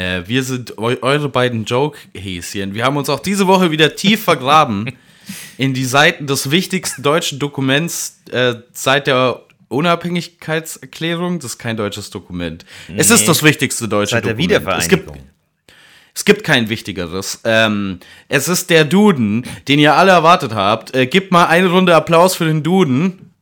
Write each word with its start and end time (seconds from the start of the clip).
Äh, 0.00 0.26
wir 0.26 0.42
sind 0.44 0.78
eu 0.78 0.96
eure 1.02 1.28
beiden 1.28 1.66
Joke-Häschen. 1.66 2.72
Wir 2.74 2.86
haben 2.86 2.96
uns 2.96 3.10
auch 3.10 3.20
diese 3.20 3.46
Woche 3.46 3.70
wieder 3.70 3.96
tief 3.96 4.24
vergraben 4.24 4.96
in 5.58 5.74
die 5.74 5.84
Seiten 5.84 6.26
des 6.26 6.50
wichtigsten 6.50 7.02
deutschen 7.02 7.38
Dokuments 7.38 8.18
äh, 8.30 8.54
seit 8.72 9.06
der 9.06 9.42
Unabhängigkeitserklärung. 9.68 11.38
Das 11.38 11.52
ist 11.52 11.58
kein 11.58 11.76
deutsches 11.76 12.08
Dokument. 12.08 12.64
Nee. 12.88 12.94
Es 12.96 13.10
ist 13.10 13.28
das 13.28 13.42
wichtigste 13.42 13.88
deutsche 13.88 14.12
seit 14.12 14.24
Dokument. 14.24 14.50
Seit 14.50 14.62
der 14.64 14.64
Wiedervereinigung. 14.64 15.16
Es 15.16 15.16
gibt, 15.16 15.26
es 16.14 16.24
gibt 16.24 16.44
kein 16.44 16.70
wichtigeres. 16.70 17.40
Ähm, 17.44 18.00
es 18.28 18.48
ist 18.48 18.70
der 18.70 18.86
Duden, 18.86 19.44
den 19.68 19.78
ihr 19.78 19.96
alle 19.96 20.12
erwartet 20.12 20.54
habt. 20.54 20.96
Äh, 20.96 21.08
gebt 21.08 21.30
mal 21.30 21.44
eine 21.44 21.68
Runde 21.68 21.94
Applaus 21.94 22.34
für 22.34 22.46
den 22.46 22.62
Duden. 22.62 23.32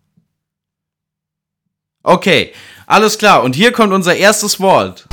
Okay, 2.03 2.53
alles 2.89 3.17
klar. 3.17 3.45
Und 3.45 3.55
hier 3.55 3.71
kommt 3.71 3.93
unser 3.93 4.17
erstes 4.17 4.59
Wort. 4.59 5.07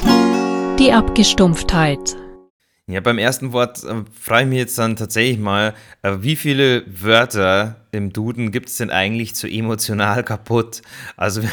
Die 0.80 0.92
Abgestumpftheit. 0.92 2.18
Ja, 2.88 3.00
beim 3.00 3.18
ersten 3.18 3.54
Wort 3.54 3.82
äh, 3.86 4.04
frage 4.20 4.44
ich 4.44 4.50
mich 4.50 4.58
jetzt 4.58 4.78
dann 4.78 4.98
tatsächlich 4.98 5.40
mal, 5.40 5.74
äh, 6.02 6.18
wie 6.20 6.36
viele 6.36 6.84
Wörter 6.86 7.88
im 7.94 8.12
Duden 8.12 8.52
gibt 8.52 8.68
es 8.68 8.76
denn 8.76 8.90
eigentlich 8.90 9.36
zu 9.36 9.48
emotional 9.48 10.22
kaputt? 10.24 10.82
Also 11.16 11.44
wir, 11.44 11.50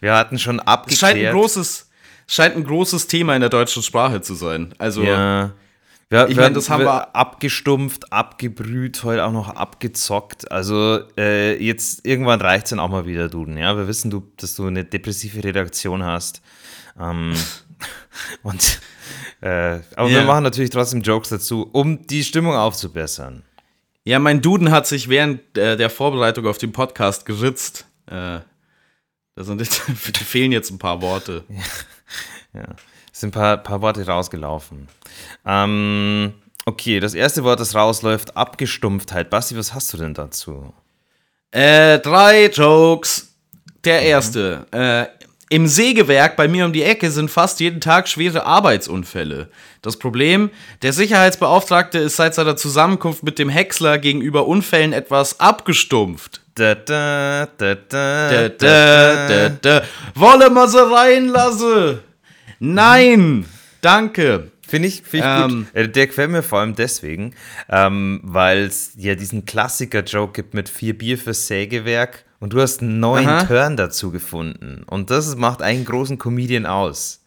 wir 0.00 0.16
hatten 0.16 0.40
schon 0.40 0.58
abgeklärt. 0.58 0.92
Es 0.92 0.98
scheint 0.98 1.24
ein 1.24 1.32
großes, 1.32 1.90
scheint 2.26 2.56
ein 2.56 2.64
großes 2.64 3.06
Thema 3.06 3.36
in 3.36 3.42
der 3.42 3.50
deutschen 3.50 3.82
Sprache 3.82 4.22
zu 4.22 4.34
sein. 4.34 4.74
Also 4.78 5.04
ja. 5.04 5.52
Wir, 6.10 6.28
ich 6.28 6.36
meine, 6.36 6.54
das 6.54 6.68
haben 6.68 6.84
wir 6.84 7.14
abgestumpft, 7.14 8.12
abgebrüht, 8.12 9.02
heute 9.04 9.24
auch 9.24 9.32
noch 9.32 9.48
abgezockt. 9.48 10.50
Also 10.50 11.00
äh, 11.16 11.56
jetzt 11.64 12.06
irgendwann 12.06 12.40
reicht 12.40 12.64
es 12.64 12.70
dann 12.70 12.80
auch 12.80 12.90
mal 12.90 13.06
wieder, 13.06 13.28
Duden. 13.28 13.56
Ja, 13.56 13.76
wir 13.76 13.88
wissen, 13.88 14.10
du, 14.10 14.22
dass 14.36 14.54
du 14.54 14.66
eine 14.66 14.84
depressive 14.84 15.42
Redaktion 15.42 16.04
hast. 16.04 16.42
Ähm, 17.00 17.34
und 18.42 18.80
äh, 19.40 19.80
aber 19.96 20.08
ja. 20.08 20.20
wir 20.20 20.24
machen 20.24 20.44
natürlich 20.44 20.70
trotzdem 20.70 21.02
Jokes 21.02 21.28
dazu, 21.28 21.68
um 21.72 22.06
die 22.06 22.24
Stimmung 22.24 22.54
aufzubessern. 22.54 23.42
Ja, 24.04 24.18
mein 24.18 24.42
Duden 24.42 24.70
hat 24.70 24.86
sich 24.86 25.08
während 25.08 25.56
äh, 25.56 25.76
der 25.76 25.90
Vorbereitung 25.90 26.46
auf 26.46 26.58
den 26.58 26.72
Podcast 26.72 27.24
geritzt. 27.24 27.86
Äh, 28.06 28.40
da 29.36 29.42
sind, 29.42 29.66
fehlen 29.66 30.52
jetzt 30.52 30.70
ein 30.70 30.78
paar 30.78 31.02
Worte. 31.02 31.44
Ja, 32.52 32.60
ja. 32.60 32.68
es 33.12 33.18
sind 33.18 33.30
ein 33.30 33.32
paar, 33.32 33.56
paar 33.56 33.80
Worte 33.80 34.06
rausgelaufen. 34.06 34.86
Ähm, 35.44 36.34
okay, 36.66 37.00
das 37.00 37.14
erste 37.14 37.42
Wort, 37.42 37.58
das 37.58 37.74
rausläuft, 37.74 38.36
Abgestumpftheit. 38.36 39.28
Basti, 39.28 39.56
was 39.56 39.74
hast 39.74 39.92
du 39.92 39.96
denn 39.96 40.14
dazu? 40.14 40.72
Äh, 41.50 41.98
drei 41.98 42.46
Jokes. 42.46 43.34
Der 43.82 44.00
mhm. 44.02 44.06
erste. 44.06 44.66
Mhm. 44.70 44.78
Äh, 44.78 45.06
im 45.48 45.66
Sägewerk 45.66 46.36
bei 46.36 46.48
mir 46.48 46.64
um 46.64 46.72
die 46.72 46.82
Ecke 46.82 47.10
sind 47.10 47.30
fast 47.30 47.60
jeden 47.60 47.80
Tag 47.80 48.08
schwere 48.08 48.46
Arbeitsunfälle. 48.46 49.48
Das 49.82 49.98
Problem, 49.98 50.50
der 50.82 50.92
Sicherheitsbeauftragte 50.92 51.98
ist 51.98 52.16
seit 52.16 52.34
seiner 52.34 52.56
Zusammenkunft 52.56 53.22
mit 53.22 53.38
dem 53.38 53.48
Häcksler 53.48 53.98
gegenüber 53.98 54.46
Unfällen 54.46 54.92
etwas 54.92 55.40
abgestumpft. 55.40 56.40
Da, 56.54 56.74
da, 56.74 57.48
da, 57.58 57.74
da, 57.74 58.48
da, 58.48 59.48
da. 59.48 59.82
Wolle 60.14 60.50
man 60.50 60.68
sie 60.68 60.78
reinlassen? 60.78 61.98
Nein, 62.60 63.44
danke. 63.80 64.50
Finde 64.74 64.88
ich, 64.88 65.02
find 65.02 65.22
ich 65.22 65.30
ähm, 65.30 65.66
gut. 65.72 65.80
Äh, 65.80 65.88
der 65.88 66.08
gefällt 66.08 66.30
mir 66.32 66.42
vor 66.42 66.58
allem 66.58 66.74
deswegen, 66.74 67.32
ähm, 67.70 68.18
weil 68.24 68.64
es 68.64 68.90
ja 68.96 69.14
diesen 69.14 69.44
Klassiker-Joke 69.44 70.32
gibt 70.32 70.52
mit 70.52 70.68
vier 70.68 70.98
Bier 70.98 71.16
fürs 71.16 71.46
Sägewerk 71.46 72.24
und 72.40 72.52
du 72.54 72.60
hast 72.60 72.82
einen 72.82 72.98
neuen 72.98 73.28
Aha. 73.28 73.44
Turn 73.44 73.76
dazu 73.76 74.10
gefunden. 74.10 74.82
Und 74.88 75.10
das 75.10 75.36
macht 75.36 75.62
einen 75.62 75.84
großen 75.84 76.18
Comedian 76.18 76.66
aus. 76.66 77.20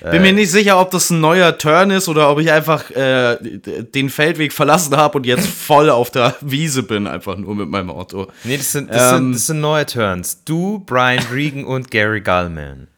Bin 0.00 0.14
äh, 0.14 0.20
mir 0.20 0.32
nicht 0.32 0.50
sicher, 0.50 0.80
ob 0.80 0.90
das 0.90 1.10
ein 1.10 1.20
neuer 1.20 1.58
Turn 1.58 1.90
ist 1.90 2.08
oder 2.08 2.30
ob 2.30 2.38
ich 2.38 2.50
einfach 2.50 2.90
äh, 2.92 3.36
den 3.36 4.08
Feldweg 4.08 4.54
verlassen 4.54 4.96
habe 4.96 5.18
und 5.18 5.26
jetzt 5.26 5.46
voll 5.46 5.90
auf 5.90 6.10
der 6.10 6.36
Wiese 6.40 6.84
bin, 6.84 7.06
einfach 7.06 7.36
nur 7.36 7.54
mit 7.54 7.68
meinem 7.68 7.90
Auto. 7.90 8.28
Nee, 8.44 8.56
das 8.56 8.72
sind, 8.72 8.90
das, 8.90 9.12
ähm, 9.12 9.18
sind, 9.18 9.32
das 9.34 9.46
sind 9.48 9.60
neue 9.60 9.84
Turns. 9.84 10.42
Du, 10.44 10.78
Brian 10.86 11.22
Regan 11.30 11.66
und 11.66 11.90
Gary 11.90 12.22
Gallman. 12.22 12.88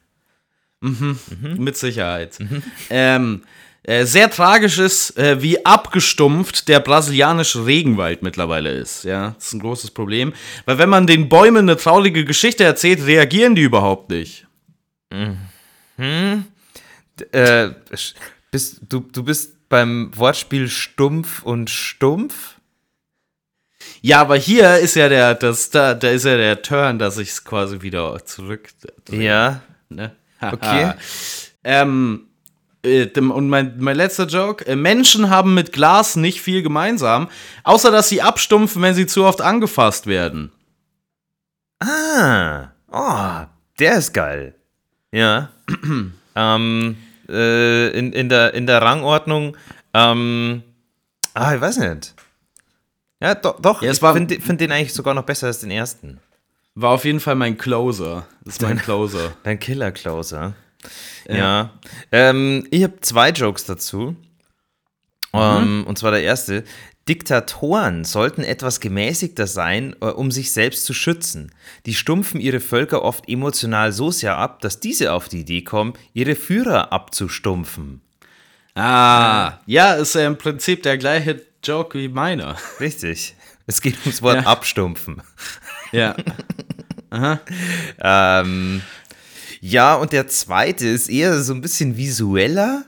Mhm, 0.81 1.19
mhm. 1.43 1.65
Mit 1.65 1.77
Sicherheit. 1.77 2.39
Mhm. 2.39 2.63
Ähm, 2.89 3.43
äh, 3.83 4.05
sehr 4.05 4.31
tragisch 4.31 4.79
ist, 4.79 5.17
äh, 5.17 5.41
wie 5.43 5.65
abgestumpft 5.65 6.69
der 6.69 6.81
brasilianische 6.81 7.65
Regenwald 7.65 8.23
mittlerweile 8.23 8.71
ist. 8.71 9.05
Ja, 9.05 9.31
das 9.31 9.47
ist 9.47 9.53
ein 9.55 9.61
großes 9.61 9.91
Problem. 9.93 10.35
Weil 10.67 10.79
wenn 10.79 10.89
man 10.89 11.07
den 11.07 11.29
Bäumen 11.29 11.69
eine 11.69 11.77
traurige 11.77 12.25
Geschichte 12.25 12.65
erzählt, 12.65 13.07
reagieren 13.07 13.55
die 13.55 13.63
überhaupt 13.63 14.11
nicht. 14.11 14.47
Mhm. 15.97 16.45
Äh, 17.33 17.71
bist, 18.51 18.81
du, 18.89 19.01
du 19.01 19.23
bist 19.23 19.69
beim 19.69 20.11
Wortspiel 20.15 20.69
stumpf 20.69 21.43
und 21.43 21.71
stumpf? 21.71 22.57
Ja, 24.03 24.21
aber 24.21 24.37
hier 24.37 24.77
ist 24.79 24.95
ja 24.95 25.09
der, 25.09 25.35
das, 25.35 25.71
da, 25.71 25.95
da 25.95 26.11
ist 26.11 26.25
ja 26.25 26.37
der 26.37 26.63
Turn, 26.63 26.99
dass 26.99 27.19
ich 27.19 27.31
es 27.31 27.45
quasi 27.45 27.83
wieder 27.83 28.25
zurück. 28.25 28.69
Ja. 29.11 29.63
Ne? 29.89 30.15
okay. 30.41 30.93
ähm, 31.65 32.27
äh, 32.27 32.30
und 32.85 33.49
mein, 33.49 33.75
mein 33.79 33.97
letzter 33.97 34.27
Joke: 34.27 34.67
äh, 34.67 34.77
Menschen 34.77 35.31
haben 35.31 35.55
mit 35.55 35.73
Glas 35.73 36.17
nicht 36.17 36.41
viel 36.41 36.63
gemeinsam, 36.63 37.29
außer 37.65 37.91
dass 37.91 38.09
sie 38.09 38.23
abstumpfen, 38.23 38.81
wenn 38.83 38.95
sie 38.95 39.07
zu 39.07 39.25
oft 39.25 39.43
angefasst 39.43 40.07
werden. 40.07 40.51
Ah, 41.81 42.69
oh, 42.91 43.47
der 43.79 43.97
ist 43.97 44.13
geil. 44.13 44.55
Ja. 45.13 45.51
ähm, 46.37 46.97
äh, 47.29 47.89
in, 47.91 48.13
in, 48.13 48.29
der, 48.29 48.55
in 48.55 48.67
der 48.67 48.83
Rangordnung, 48.83 49.57
ähm, 49.95 50.63
ah, 51.35 51.55
ich 51.55 51.61
weiß 51.61 51.79
nicht. 51.79 52.15
Ja, 53.23 53.35
doch, 53.35 53.61
doch 53.61 53.83
ja, 53.83 53.93
ich 53.93 53.99
finde 53.99 54.41
find 54.41 54.61
den 54.61 54.73
eigentlich 54.73 54.95
sogar 54.95 55.15
noch 55.15 55.25
besser 55.25 55.49
als 55.49 55.61
den 55.61 55.71
ersten. 55.71 56.21
War 56.75 56.91
auf 56.91 57.05
jeden 57.05 57.21
Fall 57.21 57.35
mein 57.35 57.59
Closer. 57.59 58.27
Das 58.45 58.55
ist 58.55 58.63
mein 58.63 58.79
Closer. 58.79 59.33
Dein 59.43 59.59
Killer-Closer. 59.59 60.55
Ja. 61.29 61.35
ja. 61.37 61.71
Ähm, 62.13 62.67
ich 62.71 62.83
habe 62.83 63.01
zwei 63.01 63.31
Jokes 63.31 63.65
dazu. 63.65 64.17
Mhm. 65.33 65.39
Um, 65.39 65.87
und 65.87 65.99
zwar 65.99 66.11
der 66.11 66.23
erste. 66.23 66.65
Diktatoren 67.09 68.05
sollten 68.05 68.45
etwas 68.45 68.79
gemäßigter 68.79 69.47
sein, 69.47 69.97
äh, 70.01 70.07
um 70.07 70.31
sich 70.31 70.53
selbst 70.53 70.85
zu 70.85 70.95
schützen. 70.95 71.53
Die 71.87 71.95
stumpfen 71.95 72.41
ihre 72.41 72.61
Völker 72.61 73.03
oft 73.03 73.29
emotional 73.29 73.93
so 73.93 74.11
sehr 74.11 74.37
ab, 74.37 74.61
dass 74.61 74.81
diese 74.81 75.13
auf 75.13 75.29
die 75.29 75.41
Idee 75.41 75.63
kommen, 75.63 75.95
ihre 76.13 76.37
Führer 76.37 76.93
abzustumpfen. 76.93 78.01
Ah, 78.75 79.59
ja, 79.67 79.95
ist 79.95 80.15
ja 80.15 80.27
im 80.27 80.39
Prinzip 80.39 80.85
der 80.85 80.99
gleiche 80.99 81.43
Joke 81.65 81.99
wie 81.99 82.09
meiner. 82.09 82.57
Richtig. 82.79 83.35
Es 83.67 83.81
geht 83.81 83.99
ums 84.03 84.23
Wort 84.23 84.43
ja. 84.43 84.47
abstumpfen. 84.47 85.23
Ja. 85.93 86.15
Aha. 87.11 87.41
ähm, 88.01 88.83
ja, 89.61 89.95
und 89.95 90.13
der 90.13 90.27
zweite 90.29 90.89
ist 90.89 91.09
eher 91.09 91.41
so 91.43 91.53
ein 91.53 91.61
bisschen 91.61 91.97
visueller. 91.97 92.85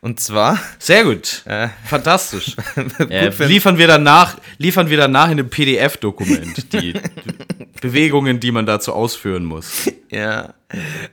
Und 0.00 0.20
zwar. 0.20 0.58
Sehr 0.78 1.04
gut. 1.04 1.42
Äh, 1.44 1.68
Fantastisch. 1.84 2.56
äh, 3.08 3.28
liefern, 3.44 3.78
wir 3.78 3.86
danach, 3.86 4.38
liefern 4.56 4.90
wir 4.90 4.96
danach 4.96 5.26
in 5.26 5.38
einem 5.38 5.50
PDF-Dokument 5.50 6.72
die 6.72 6.94
Bewegungen, 7.80 8.40
die 8.40 8.50
man 8.50 8.66
dazu 8.66 8.92
ausführen 8.92 9.44
muss. 9.44 9.90
Ja. 10.10 10.54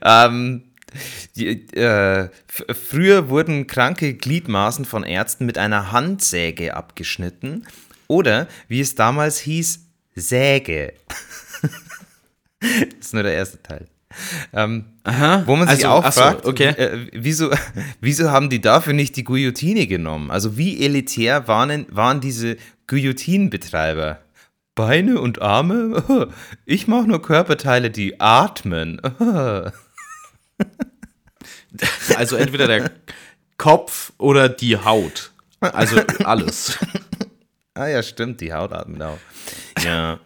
Ähm, 0.01 0.63
die, 1.35 1.67
äh, 1.75 2.29
früher 2.47 3.29
wurden 3.29 3.67
kranke 3.67 4.13
Gliedmaßen 4.13 4.85
von 4.85 5.03
Ärzten 5.03 5.45
mit 5.45 5.57
einer 5.57 5.91
Handsäge 5.91 6.75
abgeschnitten. 6.75 7.67
Oder, 8.07 8.47
wie 8.67 8.79
es 8.79 8.95
damals 8.95 9.39
hieß, 9.39 9.81
Säge. 10.15 10.93
das 12.59 12.71
ist 12.99 13.13
nur 13.13 13.23
der 13.23 13.33
erste 13.33 13.61
Teil. 13.61 13.87
Ähm, 14.53 14.85
Aha, 15.03 15.43
wo 15.45 15.55
man 15.55 15.67
sich 15.67 15.85
also, 15.85 16.07
auch 16.07 16.13
fragt, 16.13 16.43
so, 16.43 16.49
okay. 16.49 16.69
äh, 16.69 17.07
wieso, 17.11 17.51
wieso 18.01 18.31
haben 18.31 18.49
die 18.49 18.61
dafür 18.61 18.93
nicht 18.93 19.15
die 19.17 19.23
Guillotine 19.23 19.87
genommen? 19.87 20.31
Also 20.31 20.57
wie 20.57 20.83
elitär 20.83 21.47
waren, 21.47 21.85
waren 21.89 22.21
diese 22.21 22.57
Guillotinenbetreiber? 22.87 24.19
Beine 24.73 25.19
und 25.19 25.41
Arme? 25.41 26.29
Ich 26.65 26.87
mache 26.87 27.07
nur 27.07 27.21
Körperteile, 27.21 27.89
die 27.91 28.19
atmen. 28.19 29.01
Also 32.15 32.35
entweder 32.37 32.67
der 32.67 32.91
Kopf 33.57 34.13
oder 34.17 34.49
die 34.49 34.77
Haut. 34.77 35.31
Also 35.59 36.01
alles. 36.23 36.77
Ah 37.73 37.87
ja, 37.87 38.01
stimmt, 38.03 38.41
die 38.41 38.53
Haut 38.53 38.71
atmet 38.71 39.01
auch. 39.01 39.17
Ja. 39.83 40.19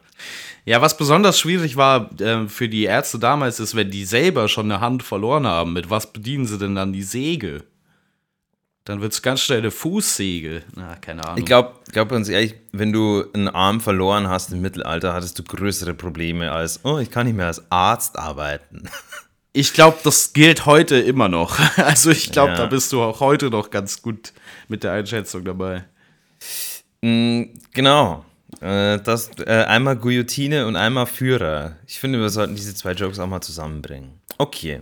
Ja, 0.66 0.82
was 0.82 0.98
besonders 0.98 1.40
schwierig 1.40 1.78
war 1.78 2.12
äh, 2.22 2.48
für 2.48 2.70
die 2.70 2.84
Ärzte 2.84 3.18
damals 3.20 3.60
ist, 3.60 3.76
wenn 3.76 3.90
die 3.92 4.06
selber 4.06 4.48
schon 4.48 4.72
eine 4.72 4.82
Hand 4.82 5.04
verloren 5.04 5.48
haben, 5.48 5.74
mit 5.74 5.90
was 5.90 6.12
bedienen 6.14 6.46
sie 6.46 6.58
denn 6.58 6.76
dann 6.76 6.94
die 6.94 7.04
Säge? 7.04 7.64
Dann 8.86 9.02
wird 9.02 9.14
es 9.14 9.22
ganz 9.22 9.42
schnell 9.42 9.60
eine 9.60 9.72
Fußsäge. 9.72 10.64
Na, 10.76 10.96
keine 10.96 11.24
Ahnung. 11.24 11.38
Ich 11.38 11.46
glaube, 11.46 11.74
glaub 11.92 12.10
ganz 12.10 12.28
ehrlich, 12.28 12.56
wenn 12.72 12.92
du 12.92 13.24
einen 13.34 13.48
Arm 13.48 13.82
verloren 13.82 14.28
hast 14.30 14.52
im 14.52 14.62
Mittelalter, 14.62 15.14
hattest 15.14 15.38
du 15.38 15.44
größere 15.44 15.94
Probleme 15.94 16.52
als, 16.52 16.80
oh, 16.84 16.98
ich 16.98 17.12
kann 17.12 17.28
nicht 17.28 17.36
mehr 17.36 17.48
als 17.48 17.70
Arzt 17.72 18.18
arbeiten. 18.18 18.90
ich 19.54 19.74
glaube, 19.74 19.98
das 20.04 20.34
gilt 20.34 20.66
heute 20.66 20.96
immer 21.00 21.30
noch. 21.30 21.60
Also 21.78 22.10
ich 22.10 22.32
glaube, 22.32 22.52
Ja. 22.54 22.58
da 22.58 22.66
bist 22.66 22.92
du 22.92 23.02
auch 23.02 23.20
heute 23.20 23.50
noch 23.50 23.70
ganz 23.70 24.02
gut 24.02 24.34
mit 24.70 24.84
der 24.84 24.94
Einschätzung 24.94 25.44
dabei. 25.46 25.86
Mm, 27.02 27.44
Genau. 27.74 28.26
Äh, 28.62 29.00
Das, 29.00 29.32
äh, 29.40 29.66
einmal 29.68 29.96
Guillotine 29.96 30.68
und 30.68 30.76
einmal 30.76 31.06
Führer. 31.06 31.76
Ich 31.88 32.00
finde, 32.00 32.20
wir 32.20 32.30
sollten 32.30 32.56
diese 32.56 32.74
zwei 32.76 32.94
Jokes 32.94 33.20
auch 33.20 33.28
mal 33.28 33.42
zusammenbringen. 33.42 34.20
Okay. 34.38 34.82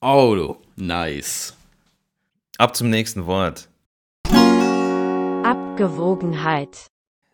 Oh, 0.00 0.56
nice. 0.76 1.54
Ab 2.58 2.76
zum 2.76 2.90
nächsten 2.90 3.26
Wort. 3.26 3.68
Abgewogenheit. 5.44 6.86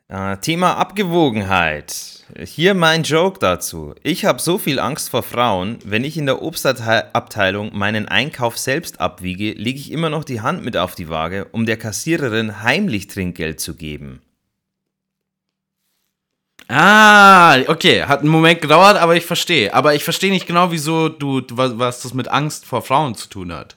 Äh, 0.08 0.38
Thema 0.38 0.76
Abgewogenheit. 0.76 2.24
Hier 2.44 2.74
mein 2.74 3.04
Joke 3.04 3.38
dazu. 3.38 3.94
Ich 4.02 4.24
habe 4.24 4.40
so 4.40 4.58
viel 4.58 4.80
Angst 4.80 5.10
vor 5.10 5.22
Frauen, 5.22 5.78
wenn 5.84 6.02
ich 6.02 6.16
in 6.16 6.26
der 6.26 6.42
Obstabteilung 6.42 7.76
meinen 7.76 8.08
Einkauf 8.08 8.58
selbst 8.58 8.98
abwiege, 9.00 9.52
lege 9.52 9.78
ich 9.78 9.92
immer 9.92 10.10
noch 10.10 10.24
die 10.24 10.40
Hand 10.40 10.64
mit 10.64 10.76
auf 10.76 10.96
die 10.96 11.08
Waage, 11.08 11.46
um 11.52 11.66
der 11.66 11.76
Kassiererin 11.76 12.62
heimlich 12.62 13.06
Trinkgeld 13.06 13.60
zu 13.60 13.74
geben. 13.76 14.20
Ah, 16.70 17.58
okay, 17.66 18.04
hat 18.04 18.20
einen 18.20 18.28
Moment 18.28 18.62
gedauert, 18.62 18.96
aber 18.96 19.16
ich 19.16 19.26
verstehe. 19.26 19.74
Aber 19.74 19.94
ich 19.94 20.04
verstehe 20.04 20.30
nicht 20.30 20.46
genau, 20.46 20.70
wieso 20.70 21.08
du, 21.08 21.42
was, 21.50 22.00
das 22.02 22.14
mit 22.14 22.28
Angst 22.28 22.64
vor 22.64 22.82
Frauen 22.82 23.14
zu 23.16 23.28
tun 23.28 23.52
hat. 23.52 23.76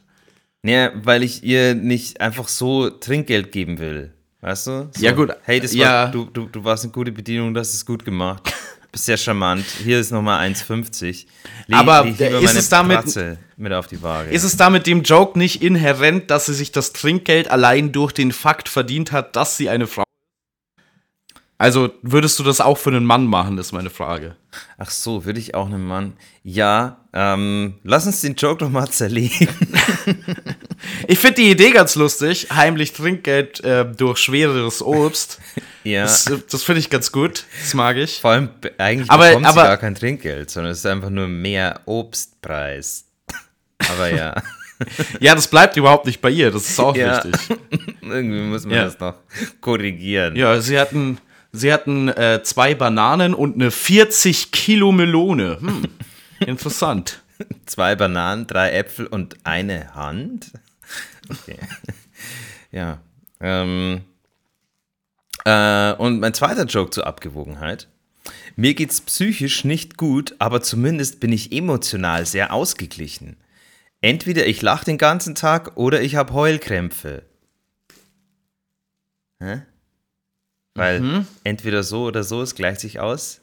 Ja, 0.63 0.91
weil 1.03 1.23
ich 1.23 1.43
ihr 1.43 1.73
nicht 1.75 2.21
einfach 2.21 2.47
so 2.47 2.89
Trinkgeld 2.89 3.51
geben 3.51 3.79
will. 3.79 4.13
Weißt 4.41 4.67
du? 4.67 4.89
So, 4.95 5.03
Ja, 5.03 5.11
gut. 5.13 5.31
Hey, 5.43 5.59
das 5.59 5.73
Ja. 5.73 6.03
war, 6.05 6.11
du, 6.11 6.25
du, 6.25 6.45
du 6.47 6.63
warst 6.63 6.83
eine 6.83 6.93
gute 6.93 7.11
Bedienung, 7.11 7.53
das 7.53 7.73
ist 7.73 7.85
gut 7.85 8.05
gemacht. 8.05 8.43
Bist 8.91 9.05
sehr 9.05 9.17
charmant. 9.17 9.65
Hier 9.83 9.99
ist 9.99 10.11
nochmal 10.11 10.47
1,50. 10.47 11.25
Leg- 11.65 11.79
Aber, 11.79 12.03
leg 12.05 12.19
ist 12.43 12.55
es 12.55 12.69
damit- 12.69 12.97
Pratze 12.99 13.37
mit 13.57 13.73
auf 13.73 13.87
die 13.87 14.01
Waage. 14.03 14.29
Ist 14.29 14.43
es 14.43 14.55
da 14.55 14.69
mit 14.69 14.85
dem 14.85 15.01
Joke 15.01 15.39
nicht 15.39 15.63
inhärent, 15.63 16.29
dass 16.29 16.45
sie 16.45 16.53
sich 16.53 16.71
das 16.71 16.93
Trinkgeld 16.93 17.49
allein 17.49 17.91
durch 17.91 18.11
den 18.11 18.31
Fakt 18.31 18.69
verdient 18.69 19.11
hat, 19.11 19.35
dass 19.35 19.57
sie 19.57 19.67
eine 19.69 19.87
Frau 19.87 20.03
Also 21.63 21.91
würdest 22.01 22.37
du 22.39 22.43
das 22.43 22.59
auch 22.59 22.77
für 22.77 22.89
einen 22.89 23.05
Mann 23.05 23.25
machen, 23.25 23.57
ist 23.57 23.71
meine 23.71 23.89
Frage. 23.89 24.35
Ach 24.77 24.89
so, 24.89 25.23
würde 25.23 25.39
ich 25.39 25.55
auch 25.55 25.67
einem 25.67 25.85
Mann. 25.87 26.11
Ja, 26.43 26.97
ähm, 27.13 27.75
lass 27.83 28.05
uns 28.05 28.19
den 28.19 28.35
Joke 28.35 28.57
doch 28.65 28.69
mal 28.69 28.89
zerlegen. 28.89 29.47
Ich 31.07 31.17
finde 31.19 31.35
die 31.41 31.49
Idee 31.51 31.71
ganz 31.71 31.95
lustig, 31.95 32.47
heimlich 32.53 32.91
Trinkgeld 32.91 33.63
äh, 33.63 33.85
durch 33.85 34.17
schwereres 34.19 34.81
Obst. 34.81 35.39
ja. 35.85 36.01
Das, 36.03 36.29
das 36.49 36.63
finde 36.63 36.79
ich 36.79 36.89
ganz 36.89 37.11
gut, 37.13 37.45
das 37.61 37.73
mag 37.73 37.95
ich. 37.95 38.19
Vor 38.19 38.31
allem, 38.31 38.49
be- 38.59 38.73
eigentlich 38.77 39.09
Aber- 39.09 39.27
bekommt 39.29 39.45
aber- 39.45 39.61
sie 39.61 39.67
gar 39.67 39.77
kein 39.77 39.95
Trinkgeld, 39.95 40.49
sondern 40.49 40.73
es 40.73 40.79
ist 40.79 40.85
einfach 40.85 41.09
nur 41.09 41.27
mehr 41.29 41.79
Obstpreis. 41.85 43.05
Aber 43.89 44.13
ja, 44.13 44.35
Ja, 45.21 45.35
das 45.35 45.47
bleibt 45.47 45.77
überhaupt 45.77 46.05
nicht 46.05 46.19
bei 46.21 46.29
ihr, 46.29 46.51
das 46.51 46.69
ist 46.69 46.79
auch 46.79 46.95
Ja. 46.97 47.23
wichtig. 47.23 47.57
irgendwie 48.01 48.41
muss 48.41 48.65
man 48.65 48.75
Ja. 48.75 48.83
das 48.85 48.99
noch 48.99 49.15
korrigieren. 49.61 50.35
Ja, 50.35 50.59
sie 50.59 50.77
hatten, 50.77 51.17
sie 51.53 51.71
hatten 51.71 52.09
äh, 52.09 52.41
zwei 52.43 52.75
Bananen 52.75 53.33
und 53.33 53.55
eine 53.55 53.71
40 53.71 54.51
Kilo 54.51 54.91
Melone. 54.91 55.57
Hm, 55.61 55.83
interessant. 56.45 57.21
Zwei 57.65 57.95
Bananen, 57.95 58.47
drei 58.47 58.71
Äpfel 58.71 59.07
und 59.07 59.37
eine 59.45 59.95
Hand. 59.95 60.51
Okay. 61.29 61.57
Ja. 62.71 63.01
Ähm, 63.39 64.01
äh, 65.45 65.93
und 65.93 66.19
mein 66.19 66.33
zweiter 66.33 66.65
Joke 66.65 66.89
zur 66.89 67.05
Abgewogenheit. 67.05 67.87
Mir 68.55 68.73
geht's 68.73 69.01
psychisch 69.01 69.63
nicht 69.63 69.95
gut, 69.97 70.35
aber 70.39 70.61
zumindest 70.61 71.19
bin 71.19 71.31
ich 71.31 71.51
emotional 71.51 72.25
sehr 72.25 72.51
ausgeglichen. 72.51 73.37
Entweder 74.01 74.47
ich 74.47 74.61
lache 74.61 74.85
den 74.85 74.97
ganzen 74.97 75.35
Tag 75.35 75.77
oder 75.77 76.01
ich 76.01 76.15
habe 76.15 76.33
Heulkrämpfe. 76.33 77.23
Hä? 79.39 79.61
Weil 80.75 81.25
entweder 81.43 81.83
so 81.83 82.05
oder 82.05 82.23
so, 82.23 82.41
es 82.41 82.55
gleicht 82.55 82.79
sich 82.81 82.99
aus. 82.99 83.41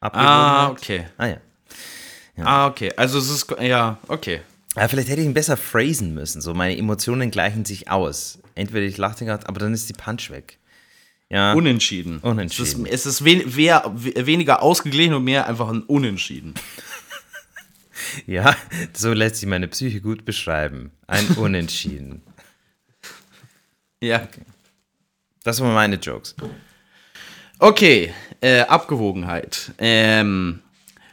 Ah, 0.00 0.66
Abgewogenheit. 0.66 0.70
okay. 0.70 1.06
Ah 1.16 1.26
ja. 1.26 2.44
Ah, 2.44 2.66
okay. 2.66 2.92
Also 2.96 3.18
es 3.18 3.30
ist, 3.30 3.46
ja, 3.60 3.98
okay. 4.08 4.42
Ja, 4.76 4.86
vielleicht 4.88 5.08
hätte 5.08 5.20
ich 5.22 5.26
ihn 5.26 5.32
besser 5.32 5.56
phrasen 5.56 6.12
müssen. 6.12 6.42
So, 6.42 6.52
meine 6.52 6.76
Emotionen 6.76 7.30
gleichen 7.30 7.64
sich 7.64 7.90
aus. 7.90 8.38
Entweder 8.54 8.84
ich 8.84 8.98
lache 8.98 9.16
den 9.16 9.28
aber 9.30 9.58
dann 9.58 9.72
ist 9.72 9.88
die 9.88 9.94
Punch 9.94 10.30
weg. 10.30 10.58
Ja. 11.30 11.54
Unentschieden. 11.54 12.18
Unentschieden. 12.18 12.84
Es 12.86 13.06
ist, 13.06 13.06
es 13.06 13.20
ist 13.20 13.24
we- 13.24 14.26
weniger 14.26 14.62
ausgeglichen 14.62 15.14
und 15.14 15.24
mehr 15.24 15.46
einfach 15.48 15.68
ein 15.70 15.82
Unentschieden. 15.84 16.52
ja, 18.26 18.54
so 18.92 19.12
lässt 19.14 19.36
sich 19.36 19.48
meine 19.48 19.66
Psyche 19.68 20.02
gut 20.02 20.26
beschreiben. 20.26 20.92
Ein 21.06 21.26
Unentschieden. 21.36 22.22
Ja. 24.02 24.28
Das 25.46 25.60
waren 25.60 25.74
meine 25.74 25.94
Jokes. 25.94 26.34
Okay, 27.60 28.12
äh, 28.40 28.62
Abgewogenheit. 28.62 29.70
Ähm, 29.78 30.60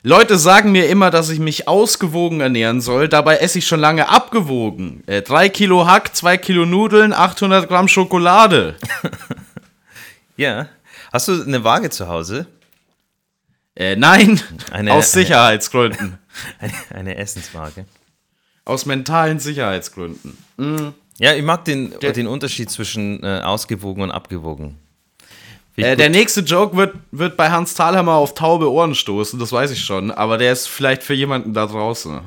Leute 0.01 0.39
sagen 0.39 0.71
mir 0.71 0.89
immer, 0.89 1.11
dass 1.11 1.29
ich 1.29 1.37
mich 1.37 1.67
ausgewogen 1.67 2.41
ernähren 2.41 2.81
soll. 2.81 3.07
Dabei 3.07 3.37
esse 3.37 3.59
ich 3.59 3.67
schon 3.67 3.79
lange 3.79 4.09
abgewogen. 4.09 5.03
Äh, 5.05 5.21
drei 5.21 5.49
Kilo 5.49 5.85
Hack, 5.85 6.15
zwei 6.15 6.37
Kilo 6.37 6.65
Nudeln, 6.65 7.13
800 7.13 7.69
Gramm 7.69 7.87
Schokolade. 7.87 8.75
Ja. 10.35 10.67
Hast 11.11 11.27
du 11.27 11.43
eine 11.43 11.63
Waage 11.63 11.91
zu 11.91 12.07
Hause? 12.07 12.47
Äh, 13.75 13.95
nein, 13.97 14.41
Eine- 14.71 14.93
aus 14.93 15.11
Sicherheitsgründen. 15.11 16.17
Eine, 16.59 16.73
eine 16.89 17.15
Essenswaage? 17.17 17.85
Aus 18.65 18.87
mentalen 18.87 19.37
Sicherheitsgründen. 19.37 20.35
Ja, 21.19 21.33
ich 21.33 21.43
mag 21.43 21.63
den, 21.65 21.93
Der- 22.01 22.11
den 22.13 22.27
Unterschied 22.27 22.69
zwischen 22.71 23.21
äh, 23.23 23.41
ausgewogen 23.43 24.01
und 24.03 24.11
abgewogen. 24.11 24.77
Äh, 25.75 25.95
der 25.95 26.09
nächste 26.09 26.41
Joke 26.41 26.75
wird, 26.77 26.95
wird 27.11 27.35
bei 27.37 27.49
Hans 27.49 27.73
Thalhammer 27.73 28.13
auf 28.13 28.35
taube 28.35 28.71
Ohren 28.71 28.93
stoßen, 28.93 29.39
das 29.39 29.51
weiß 29.51 29.71
ich 29.71 29.83
schon, 29.83 30.11
aber 30.11 30.37
der 30.37 30.53
ist 30.53 30.67
vielleicht 30.67 31.01
für 31.03 31.15
jemanden 31.15 31.53
da 31.53 31.65
draußen. 31.65 32.19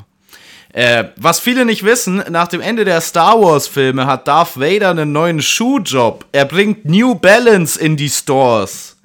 Äh, 0.73 1.05
was 1.17 1.39
viele 1.41 1.65
nicht 1.65 1.85
wissen, 1.85 2.23
nach 2.31 2.49
dem 2.49 2.61
Ende 2.61 2.85
der 2.85 3.01
Star 3.01 3.41
Wars-Filme 3.41 4.07
hat 4.07 4.27
Darth 4.29 4.59
Vader 4.59 4.91
einen 4.91 5.13
neuen 5.13 5.41
Schuhjob. 5.41 6.27
Er 6.33 6.45
bringt 6.45 6.85
New 6.85 7.15
Balance 7.15 7.79
in 7.81 7.97
die 7.97 8.11
Stores. 8.11 8.96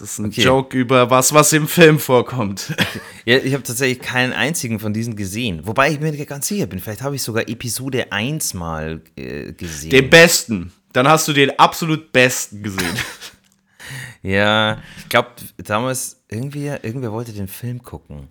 Das 0.00 0.10
ist 0.10 0.18
ein 0.18 0.26
Okay. 0.26 0.42
Joke 0.42 0.76
über 0.76 1.10
was, 1.10 1.32
was 1.32 1.52
im 1.52 1.68
Film 1.68 1.98
vorkommt. 1.98 2.74
Ja, 3.26 3.38
ich 3.38 3.54
habe 3.54 3.62
tatsächlich 3.62 4.00
keinen 4.00 4.34
einzigen 4.34 4.78
von 4.78 4.92
diesen 4.92 5.16
gesehen. 5.16 5.66
Wobei 5.66 5.90
ich 5.90 5.98
mir 5.98 6.12
nicht 6.12 6.28
ganz 6.28 6.46
sicher 6.46 6.66
bin. 6.66 6.78
Vielleicht 6.78 7.00
habe 7.00 7.16
ich 7.16 7.22
sogar 7.22 7.48
Episode 7.48 8.12
1 8.12 8.52
mal 8.52 9.00
äh, 9.16 9.52
gesehen. 9.54 9.88
Den 9.88 10.10
besten. 10.10 10.72
Dann 10.92 11.08
hast 11.08 11.26
du 11.26 11.32
den 11.32 11.58
absolut 11.58 12.12
besten 12.12 12.62
gesehen. 12.62 12.94
Ja, 14.22 14.78
ich 14.98 15.10
glaube, 15.10 15.28
damals 15.58 16.22
irgendwie, 16.30 16.66
irgendwer 16.66 17.12
wollte 17.12 17.32
den 17.32 17.46
Film 17.46 17.82
gucken. 17.82 18.28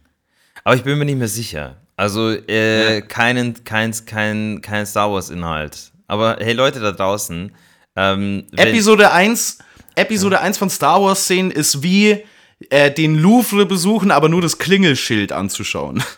Aber 0.64 0.76
ich 0.76 0.82
bin 0.82 0.98
mir 0.98 1.06
nicht 1.06 1.20
mehr 1.20 1.28
sicher. 1.28 1.78
Also 1.96 2.32
äh, 2.32 3.02
keinen, 3.02 3.64
kein, 3.64 3.94
kein, 4.08 4.62
kein 4.62 4.86
Star 4.88 5.12
Wars-Inhalt. 5.12 5.92
Aber 6.08 6.38
hey 6.40 6.54
Leute 6.54 6.80
da 6.80 6.92
draußen, 6.92 7.52
ähm, 7.96 8.48
Episode 8.56 9.12
1, 9.12 9.60
Episode 9.96 10.40
1 10.42 10.58
von 10.58 10.70
Star 10.70 11.02
Wars 11.02 11.24
Szenen 11.24 11.52
ist 11.52 11.84
wie 11.84 12.24
äh, 12.70 12.92
den 12.92 13.16
Louvre 13.16 13.66
besuchen, 13.66 14.12
aber 14.12 14.30
nur 14.30 14.42
das 14.42 14.58
Klingelschild 14.58 15.32
anzuschauen. 15.32 16.04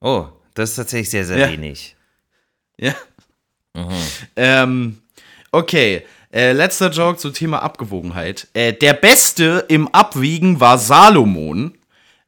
Oh, 0.00 0.28
das 0.54 0.70
ist 0.70 0.76
tatsächlich 0.76 1.10
sehr, 1.10 1.24
sehr 1.26 1.38
Ja. 1.38 1.50
wenig. 1.50 1.96
ja. 2.78 2.94
Ähm, 4.36 5.02
okay. 5.50 6.06
Äh, 6.32 6.52
letzter 6.52 6.90
Joke 6.90 7.18
zum 7.18 7.32
Thema 7.32 7.62
Abgewogenheit. 7.62 8.46
Äh, 8.54 8.74
der 8.74 8.92
Beste 8.92 9.64
im 9.68 9.88
Abwiegen 9.88 10.60
war 10.60 10.78
Salomon. 10.78 11.76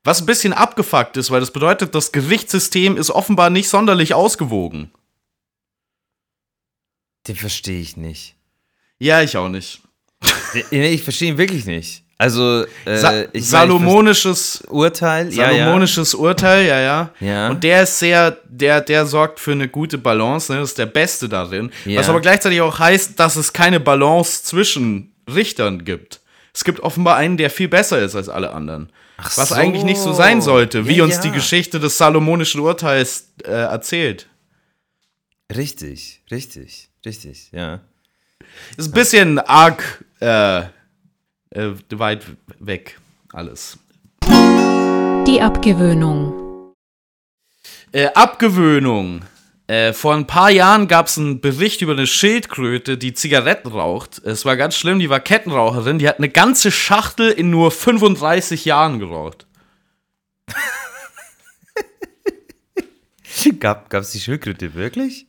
Was 0.03 0.21
ein 0.21 0.27
bisschen 0.27 0.53
abgefuckt 0.53 1.17
ist, 1.17 1.31
weil 1.31 1.39
das 1.39 1.53
bedeutet, 1.53 1.95
das 1.95 2.11
Gerichtssystem 2.11 2.97
ist 2.97 3.11
offenbar 3.11 3.51
nicht 3.51 3.69
sonderlich 3.69 4.15
ausgewogen. 4.15 4.91
Den 7.29 7.37
verstehe 7.37 7.81
ich 7.81 7.97
nicht. 7.97 8.35
Ja, 8.99 9.23
ich 9.23 9.37
auch 9.37 9.49
nicht. 9.49 9.81
Nee, 10.71 10.89
ich 10.91 11.03
verstehe 11.03 11.31
ihn 11.31 11.39
wirklich 11.39 11.65
nicht. 11.65 12.03
Also, 12.19 12.65
äh, 12.85 12.97
Sa 12.99 13.13
ich 13.13 13.17
mein, 13.17 13.29
ich 13.33 13.47
Salomonisches 13.49 14.57
vers- 14.59 14.69
Urteil, 14.71 15.33
ja, 15.33 15.51
ja. 15.51 15.59
Salomonisches 15.65 16.15
Urteil, 16.15 16.67
ja, 16.67 16.81
ja. 16.81 17.11
Ja. 17.21 17.49
Und 17.49 17.65
der 17.65 17.85
ist 17.85 17.99
sehr, 17.99 18.37
der, 18.47 18.83
der 18.83 19.07
sorgt 19.07 19.41
für 19.41 19.53
eine 19.53 19.69
gute 19.69 19.97
Balance, 19.97 20.53
ne? 20.53 20.59
Das 20.61 20.71
ist 20.71 20.79
der 20.79 20.87
Beste 20.87 21.29
darin. 21.31 21.71
Ja. 21.87 22.01
Was 22.01 22.09
aber 22.11 22.21
gleichzeitig 22.21 22.61
auch 22.61 22.79
heißt, 22.79 23.19
dass 23.19 23.37
es 23.37 23.53
keine 23.55 23.81
Balance 23.81 24.45
zwischen 24.45 25.15
Richtern 25.33 25.85
gibt. 25.85 26.21
Es 26.53 26.65
gibt 26.65 26.81
offenbar 26.81 27.17
einen, 27.17 27.39
der 27.39 27.49
viel 27.49 27.69
besser 27.69 28.01
ist 28.03 28.15
als 28.17 28.29
alle 28.29 28.51
anderen. 28.53 28.93
Ach 29.17 29.39
was 29.39 29.51
so. 29.51 29.55
eigentlich 29.55 29.85
nicht 29.85 30.01
so 30.01 30.13
sein 30.13 30.43
sollte, 30.43 30.87
wie 30.89 30.97
Ja, 30.97 31.05
uns 31.05 31.17
ja. 31.17 31.23
die 31.23 31.31
Geschichte 31.31 31.81
des 31.81 31.97
Salomonischen 31.97 32.61
Urteils 32.61 33.33
äh, 33.45 33.51
erzählt. 33.51 34.27
Richtig, 35.55 36.23
richtig, 36.31 36.91
richtig, 37.07 37.51
ja. 37.53 37.81
Ist 38.77 38.89
ein 38.89 38.93
bisschen 38.93 39.39
arg 39.39 40.05
äh, 40.21 40.63
äh, 41.51 41.73
weit 41.91 42.25
weg, 42.59 42.99
alles. 43.33 43.79
Die 45.27 45.41
Abgewöhnung. 45.41 46.75
Äh, 47.93 48.09
Abgewöhnung. 48.15 49.23
Äh, 49.67 49.93
vor 49.93 50.15
ein 50.15 50.27
paar 50.27 50.51
Jahren 50.51 50.89
gab 50.89 51.07
es 51.07 51.17
einen 51.17 51.41
Bericht 51.41 51.83
über 51.83 51.93
eine 51.93 52.07
Schildkröte, 52.07 52.99
die 52.99 53.15
Zigaretten 53.15 53.69
raucht. 53.69 54.21
Es 54.25 54.45
war 54.45 54.57
ganz 54.57 54.77
schlimm, 54.77 54.99
die 54.99 55.11
war 55.11 55.21
Kettenraucherin. 55.21 56.01
Die 56.01 56.09
hat 56.09 56.19
eine 56.19 56.29
ganze 56.29 56.73
Schachtel 56.73 57.31
in 57.31 57.51
nur 57.51 57.71
35 57.71 58.65
Jahren 58.65 58.99
geraucht. 58.99 59.47
Gab 63.61 63.95
es 63.95 64.11
die 64.11 64.21
Schildkröte 64.21 64.75
wirklich? 64.75 65.27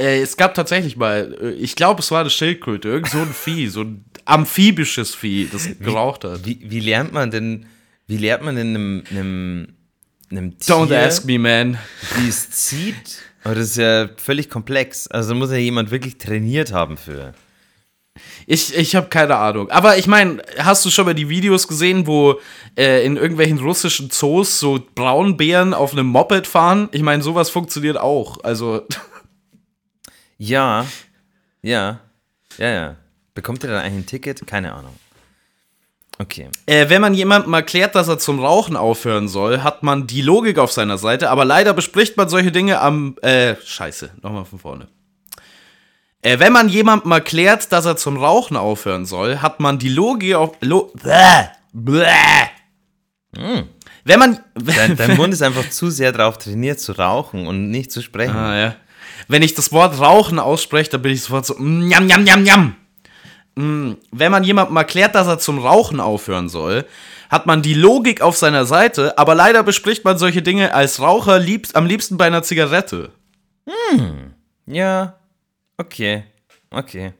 Äh, 0.00 0.22
es 0.22 0.38
gab 0.38 0.54
tatsächlich 0.54 0.96
mal, 0.96 1.36
äh, 1.40 1.50
ich 1.50 1.76
glaube, 1.76 2.00
es 2.00 2.10
war 2.10 2.20
eine 2.20 2.30
Schildkröte, 2.30 2.88
irgend 2.88 3.10
so 3.10 3.18
ein 3.18 3.34
Vieh, 3.34 3.68
so 3.68 3.82
ein 3.82 4.04
amphibisches 4.24 5.14
Vieh, 5.14 5.46
das 5.50 5.68
geraucht 5.78 6.24
hat. 6.24 6.46
Wie, 6.46 6.58
wie 6.62 6.80
lernt 6.80 7.12
man 7.12 7.30
denn, 7.30 7.66
wie 8.06 8.16
lernt 8.16 8.42
man 8.42 8.56
denn 8.56 8.68
einem, 8.68 9.04
einem, 9.10 9.68
einem 10.30 10.58
Tier, 10.58 10.74
Don't 10.74 10.96
ask 10.96 11.26
me, 11.26 11.38
man. 11.38 11.78
wie 12.16 12.28
es 12.28 12.50
zieht? 12.50 13.18
Aber 13.44 13.54
das 13.54 13.70
ist 13.70 13.76
ja 13.76 14.08
völlig 14.16 14.48
komplex. 14.48 15.06
Also 15.06 15.34
muss 15.34 15.50
ja 15.50 15.58
jemand 15.58 15.90
wirklich 15.90 16.16
trainiert 16.16 16.72
haben 16.72 16.96
für. 16.96 17.34
Ich, 18.46 18.74
ich 18.74 18.96
habe 18.96 19.08
keine 19.08 19.36
Ahnung. 19.36 19.70
Aber 19.70 19.98
ich 19.98 20.06
meine, 20.06 20.42
hast 20.58 20.84
du 20.84 20.90
schon 20.90 21.04
mal 21.04 21.14
die 21.14 21.28
Videos 21.28 21.68
gesehen, 21.68 22.06
wo 22.06 22.40
äh, 22.76 23.04
in 23.04 23.16
irgendwelchen 23.16 23.58
russischen 23.58 24.10
Zoos 24.10 24.58
so 24.58 24.80
Braunbären 24.94 25.74
auf 25.74 25.92
einem 25.92 26.06
Moped 26.06 26.46
fahren? 26.46 26.88
Ich 26.92 27.02
meine, 27.02 27.22
sowas 27.22 27.50
funktioniert 27.50 27.98
auch. 27.98 28.42
Also. 28.44 28.86
Ja, 30.42 30.86
ja, 31.60 32.00
ja, 32.56 32.68
ja. 32.70 32.96
Bekommt 33.34 33.62
ihr 33.62 33.68
dann 33.68 33.82
eigentlich 33.82 34.04
ein 34.04 34.06
Ticket? 34.06 34.46
Keine 34.46 34.72
Ahnung. 34.72 34.94
Okay. 36.18 36.48
Äh, 36.64 36.88
wenn 36.88 37.02
man 37.02 37.12
jemandem 37.12 37.52
erklärt, 37.52 37.94
dass 37.94 38.08
er 38.08 38.18
zum 38.18 38.40
Rauchen 38.40 38.74
aufhören 38.74 39.28
soll, 39.28 39.62
hat 39.62 39.82
man 39.82 40.06
die 40.06 40.22
Logik 40.22 40.58
auf 40.58 40.72
seiner 40.72 40.96
Seite, 40.96 41.28
aber 41.28 41.44
leider 41.44 41.74
bespricht 41.74 42.16
man 42.16 42.30
solche 42.30 42.52
Dinge 42.52 42.80
am. 42.80 43.16
Äh, 43.20 43.56
scheiße, 43.62 44.12
nochmal 44.22 44.46
von 44.46 44.58
vorne. 44.58 44.88
Äh, 46.22 46.38
wenn 46.38 46.54
man 46.54 46.70
jemandem 46.70 47.12
erklärt, 47.12 47.70
dass 47.70 47.84
er 47.84 47.98
zum 47.98 48.16
Rauchen 48.16 48.56
aufhören 48.56 49.04
soll, 49.04 49.42
hat 49.42 49.60
man 49.60 49.78
die 49.78 49.90
Logik 49.90 50.36
auf. 50.36 50.56
Lo 50.62 50.90
bäh, 51.02 51.48
bäh. 51.74 52.06
Wenn 54.04 54.18
man. 54.18 54.40
Dein, 54.54 54.96
dein 54.96 55.16
Mund 55.18 55.34
ist 55.34 55.42
einfach 55.42 55.68
zu 55.68 55.90
sehr 55.90 56.12
darauf 56.12 56.38
trainiert 56.38 56.80
zu 56.80 56.92
rauchen 56.92 57.46
und 57.46 57.70
nicht 57.70 57.92
zu 57.92 58.00
sprechen. 58.00 58.36
Ah, 58.36 58.58
ja. 58.58 58.76
Wenn 59.28 59.42
ich 59.42 59.54
das 59.54 59.72
Wort 59.72 59.98
Rauchen 60.00 60.38
ausspreche, 60.38 60.90
dann 60.90 61.02
bin 61.02 61.12
ich 61.12 61.22
sofort 61.22 61.46
so, 61.46 61.54
mm, 61.58 61.88
njam, 61.88 62.06
njam, 62.06 62.22
njam, 62.24 62.42
njam. 62.42 62.76
Mm, 63.56 63.92
Wenn 64.12 64.30
man 64.32 64.44
jemandem 64.44 64.76
erklärt, 64.76 65.14
dass 65.14 65.26
er 65.26 65.38
zum 65.38 65.58
Rauchen 65.58 66.00
aufhören 66.00 66.48
soll, 66.48 66.84
hat 67.28 67.46
man 67.46 67.62
die 67.62 67.74
Logik 67.74 68.22
auf 68.22 68.36
seiner 68.36 68.64
Seite, 68.64 69.16
aber 69.18 69.34
leider 69.34 69.62
bespricht 69.62 70.04
man 70.04 70.18
solche 70.18 70.42
Dinge 70.42 70.72
als 70.74 71.00
Raucher 71.00 71.38
liebst, 71.38 71.76
am 71.76 71.86
liebsten 71.86 72.16
bei 72.16 72.26
einer 72.26 72.42
Zigarette. 72.42 73.10
Ja, 74.66 75.14
okay, 75.78 76.24
okay. 76.70 77.12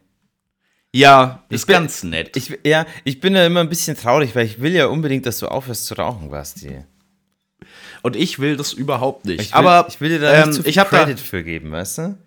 Ja, 0.93 1.45
ist 1.49 1.67
bin- 1.67 1.75
ganz 1.75 2.03
nett. 2.03 2.37
Ich, 2.37 2.59
ja, 2.65 2.85
ich 3.05 3.21
bin 3.21 3.35
ja 3.37 3.47
immer 3.47 3.61
ein 3.61 3.69
bisschen 3.69 3.97
traurig, 3.97 4.35
weil 4.35 4.47
ich 4.47 4.61
will 4.61 4.73
ja 4.73 4.87
unbedingt, 4.87 5.27
dass 5.27 5.39
du 5.39 5.47
aufhörst 5.47 5.87
zu 5.87 5.95
rauchen, 5.95 6.31
Basti. 6.31 6.85
Und 8.03 8.17
ich 8.17 8.39
will 8.39 8.57
das 8.57 8.73
überhaupt 8.73 9.27
nicht. 9.27 9.41
Ich 9.41 9.53
will, 9.53 9.59
aber 9.59 9.87
ich 9.89 10.01
will 10.01 10.09
dir 10.11 10.21
da 10.21 10.45
ähm, 10.45 10.61
ich 10.65 10.79
habe 10.79 10.91
da, 10.91 11.07
für 11.17 11.43
geben, 11.43 11.71
weißt 11.71 11.99
du? 11.99 12.19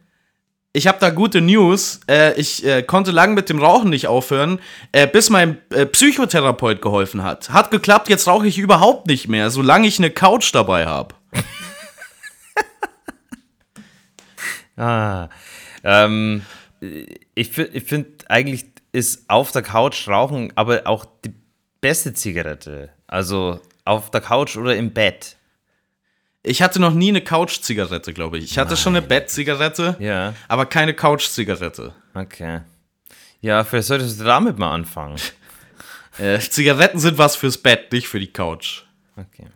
ich 0.74 0.88
hab 0.88 1.00
da 1.00 1.12
gute 1.12 1.40
News. 1.40 2.00
Äh, 2.10 2.34
ich 2.34 2.66
äh, 2.66 2.82
konnte 2.82 3.12
lang 3.12 3.36
mit 3.36 3.50
dem 3.50 3.60
Rauchen 3.60 3.92
nicht 3.92 4.08
aufhören, 4.08 4.60
äh, 4.92 5.08
bis 5.08 5.30
mein 5.30 5.60
äh, 5.70 5.86
Psychotherapeut 5.86 6.82
geholfen 6.82 7.24
hat. 7.24 7.52
Hat 7.52 7.72
geklappt, 7.72 8.10
jetzt 8.10 8.28
rauche 8.28 8.48
ich 8.48 8.58
überhaupt 8.58 9.08
nicht 9.08 9.28
mehr, 9.28 9.52
solange 9.52 9.88
ich 9.88 10.00
eine 10.00 10.10
Couch 10.10 10.54
dabei 10.54 10.88
habe. 10.88 11.16
Ah, 14.76 15.30
ähm, 15.84 16.42
ich, 17.36 17.56
ich 17.56 17.84
finde 17.84 18.10
eigentlich 18.28 18.66
ist 18.92 19.30
auf 19.30 19.52
der 19.52 19.62
Couch 19.62 20.08
rauchen 20.08 20.52
aber 20.56 20.88
auch 20.88 21.06
die 21.24 21.32
beste 21.80 22.16
Zigarette. 22.16 22.90
Also 23.06 23.60
auf 23.86 24.10
der 24.10 24.22
Couch 24.22 24.58
oder 24.58 24.76
im 24.76 24.92
Bett. 24.92 25.38
Ich 26.46 26.62
hatte 26.62 26.80
noch 26.80 26.94
nie 26.94 27.08
eine 27.10 27.22
Couch-Zigarette, 27.22 28.14
glaube 28.14 28.38
ich. 28.38 28.46
Ich 28.46 28.58
hatte 28.58 28.76
schon 28.76 28.96
eine 28.96 29.06
Bett-Zigarette, 29.06 29.96
Ja, 30.00 30.34
aber 30.50 30.66
keine 30.66 30.94
Couch-Zigarette. 30.94 31.94
okay. 32.14 32.62
Ja, 33.42 33.64
vielleicht 33.66 33.88
solltest 33.88 34.20
du 34.20 34.24
damit 34.26 34.58
mal 34.58 34.72
anfangen. 34.72 35.18
Äh, 36.20 36.38
Zigaretten 36.40 37.00
sind 37.00 37.18
was 37.18 37.36
fürs 37.36 37.58
Bett, 37.58 37.92
nicht 37.92 38.08
für 38.08 38.20
die 38.20 38.32
Couch. 38.32 38.84
Okay. 39.18 39.48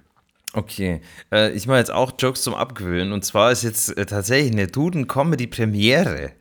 Okay, 0.53 1.01
äh, 1.31 1.51
ich 1.51 1.67
mache 1.67 1.77
jetzt 1.77 1.91
auch 1.91 2.13
Jokes 2.17 2.41
zum 2.41 2.55
Abgewöhnen 2.55 3.11
und 3.13 3.23
zwar 3.23 3.51
ist 3.51 3.61
jetzt 3.61 3.95
äh, 3.95 4.07
tatsächlich 4.07 4.53
eine 4.53 4.65
Duden-Comedy-Premiere. 4.65 6.31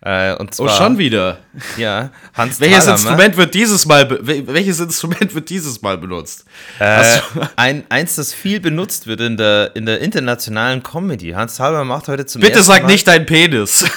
Äh, 0.00 0.34
und 0.36 0.50
Oh, 0.50 0.66
zwar, 0.66 0.76
schon 0.76 0.96
wieder. 0.98 1.38
Ja, 1.76 2.10
Hans 2.34 2.60
Welches 2.60 2.84
Thalhammer. 2.84 2.98
Instrument 3.00 3.36
wird 3.36 3.54
dieses 3.54 3.84
Mal 3.84 4.08
welches 4.22 4.78
Instrument 4.78 5.34
wird 5.34 5.50
dieses 5.50 5.82
Mal 5.82 5.98
benutzt? 5.98 6.44
Äh, 6.78 7.18
ein, 7.56 7.84
eins, 7.88 8.14
das 8.14 8.32
viel 8.32 8.60
benutzt 8.60 9.08
wird 9.08 9.20
in 9.20 9.36
der, 9.36 9.74
in 9.74 9.86
der 9.86 10.00
internationalen 10.00 10.84
Comedy. 10.84 11.30
Hans 11.30 11.56
Thalhammer 11.56 11.84
macht 11.84 12.06
heute 12.06 12.26
zum 12.26 12.40
Bitte 12.40 12.58
ersten 12.58 12.66
sag 12.72 12.82
Mal, 12.84 12.92
nicht 12.92 13.08
dein 13.08 13.26
Penis. 13.26 13.84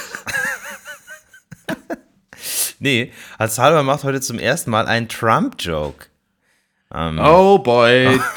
Nee, 2.84 3.12
Hans 3.38 3.56
Thalhammer 3.58 3.84
macht 3.84 4.04
heute 4.04 4.22
zum 4.22 4.40
ersten 4.40 4.72
Mal 4.72 4.88
einen 4.88 5.08
Trump-Joke. 5.08 6.08
Oh 6.92 7.60
boy. 7.60 8.20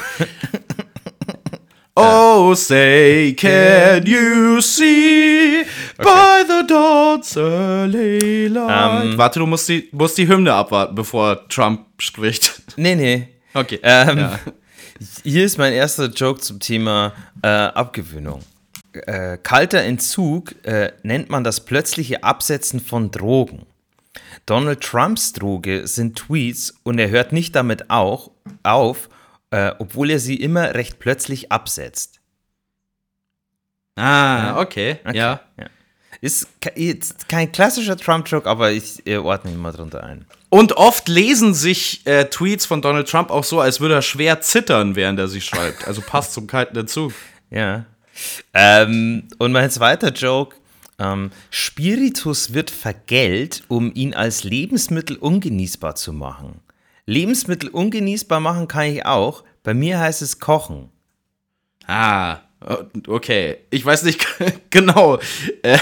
Oh, 1.97 2.53
say, 2.55 3.33
can 3.37 4.05
you 4.05 4.59
see 4.59 5.63
by 5.97 6.43
the 6.47 6.67
dawn's 6.67 7.35
early 7.37 8.47
light? 8.47 9.03
Ähm. 9.05 9.17
Warte, 9.17 9.39
du 9.39 9.45
musst 9.45 9.69
die, 9.69 9.89
musst 9.91 10.17
die 10.17 10.27
Hymne 10.27 10.53
abwarten, 10.53 10.95
bevor 10.95 11.47
Trump 11.49 11.85
spricht. 11.99 12.61
Nee, 12.77 12.95
nee. 12.95 13.29
Okay. 13.53 13.79
Ähm, 13.83 14.17
Ja. 14.17 14.39
Hier 15.23 15.45
ist 15.45 15.57
mein 15.57 15.73
erster 15.73 16.05
Joke 16.07 16.39
zum 16.41 16.59
Thema 16.59 17.13
äh, 17.41 17.47
Abgewöhnung. 17.47 18.41
Äh, 18.93 19.37
kalter 19.37 19.81
Entzug 19.81 20.55
äh, 20.65 20.91
nennt 21.03 21.29
man 21.29 21.43
das 21.43 21.59
plötzliche 21.65 22.23
Absetzen 22.23 22.79
von 22.79 23.11
Drogen. 23.11 23.65
Donald 24.45 24.81
Trumps 24.81 25.33
Droge 25.33 25.85
sind 25.87 26.17
Tweets 26.17 26.75
und 26.83 26.97
er 26.99 27.09
hört 27.09 27.33
nicht 27.33 27.55
damit 27.55 27.89
auch, 27.89 28.31
auf, 28.63 29.09
äh, 29.51 29.71
obwohl 29.79 30.11
er 30.11 30.19
sie 30.19 30.35
immer 30.35 30.73
recht 30.75 30.99
plötzlich 30.99 31.51
absetzt. 31.51 32.19
Ah, 33.95 34.59
okay. 34.61 34.99
Okay, 35.05 35.17
Ja. 35.17 35.41
Ist 36.25 36.47
jetzt 36.75 37.29
kein 37.29 37.51
klassischer 37.51 37.95
Trump-Joke, 37.95 38.49
aber 38.49 38.71
ich 38.71 39.03
ordne 39.07 39.51
ihn 39.51 39.59
mal 39.59 39.71
drunter 39.71 40.03
ein. 40.03 40.25
Und 40.49 40.75
oft 40.75 41.07
lesen 41.07 41.53
sich 41.53 42.01
äh, 42.07 42.25
Tweets 42.25 42.65
von 42.65 42.81
Donald 42.81 43.07
Trump 43.07 43.29
auch 43.29 43.43
so, 43.43 43.59
als 43.59 43.79
würde 43.79 43.93
er 43.93 44.01
schwer 44.01 44.41
zittern, 44.41 44.95
während 44.95 45.19
er 45.19 45.27
sie 45.27 45.39
schreibt. 45.39 45.87
Also 45.87 46.01
passt 46.01 46.33
zum 46.33 46.47
kalten 46.47 46.75
Entzug. 46.77 47.13
Ja. 47.51 47.85
Ähm, 48.55 49.27
und 49.37 49.51
mein 49.51 49.69
zweiter 49.69 50.11
Joke. 50.11 50.55
Ähm, 50.97 51.29
Spiritus 51.51 52.55
wird 52.55 52.71
vergällt, 52.71 53.63
um 53.67 53.93
ihn 53.93 54.15
als 54.15 54.43
Lebensmittel 54.43 55.17
ungenießbar 55.17 55.93
zu 55.93 56.11
machen. 56.11 56.59
Lebensmittel 57.05 57.69
ungenießbar 57.69 58.39
machen 58.39 58.67
kann 58.67 58.85
ich 58.85 59.05
auch. 59.05 59.43
Bei 59.61 59.75
mir 59.75 59.99
heißt 59.99 60.23
es 60.23 60.39
kochen. 60.39 60.89
Ah, 61.85 62.39
okay. 63.07 63.57
Ich 63.69 63.85
weiß 63.85 64.03
nicht 64.03 64.25
genau, 64.69 65.19
äh, 65.61 65.77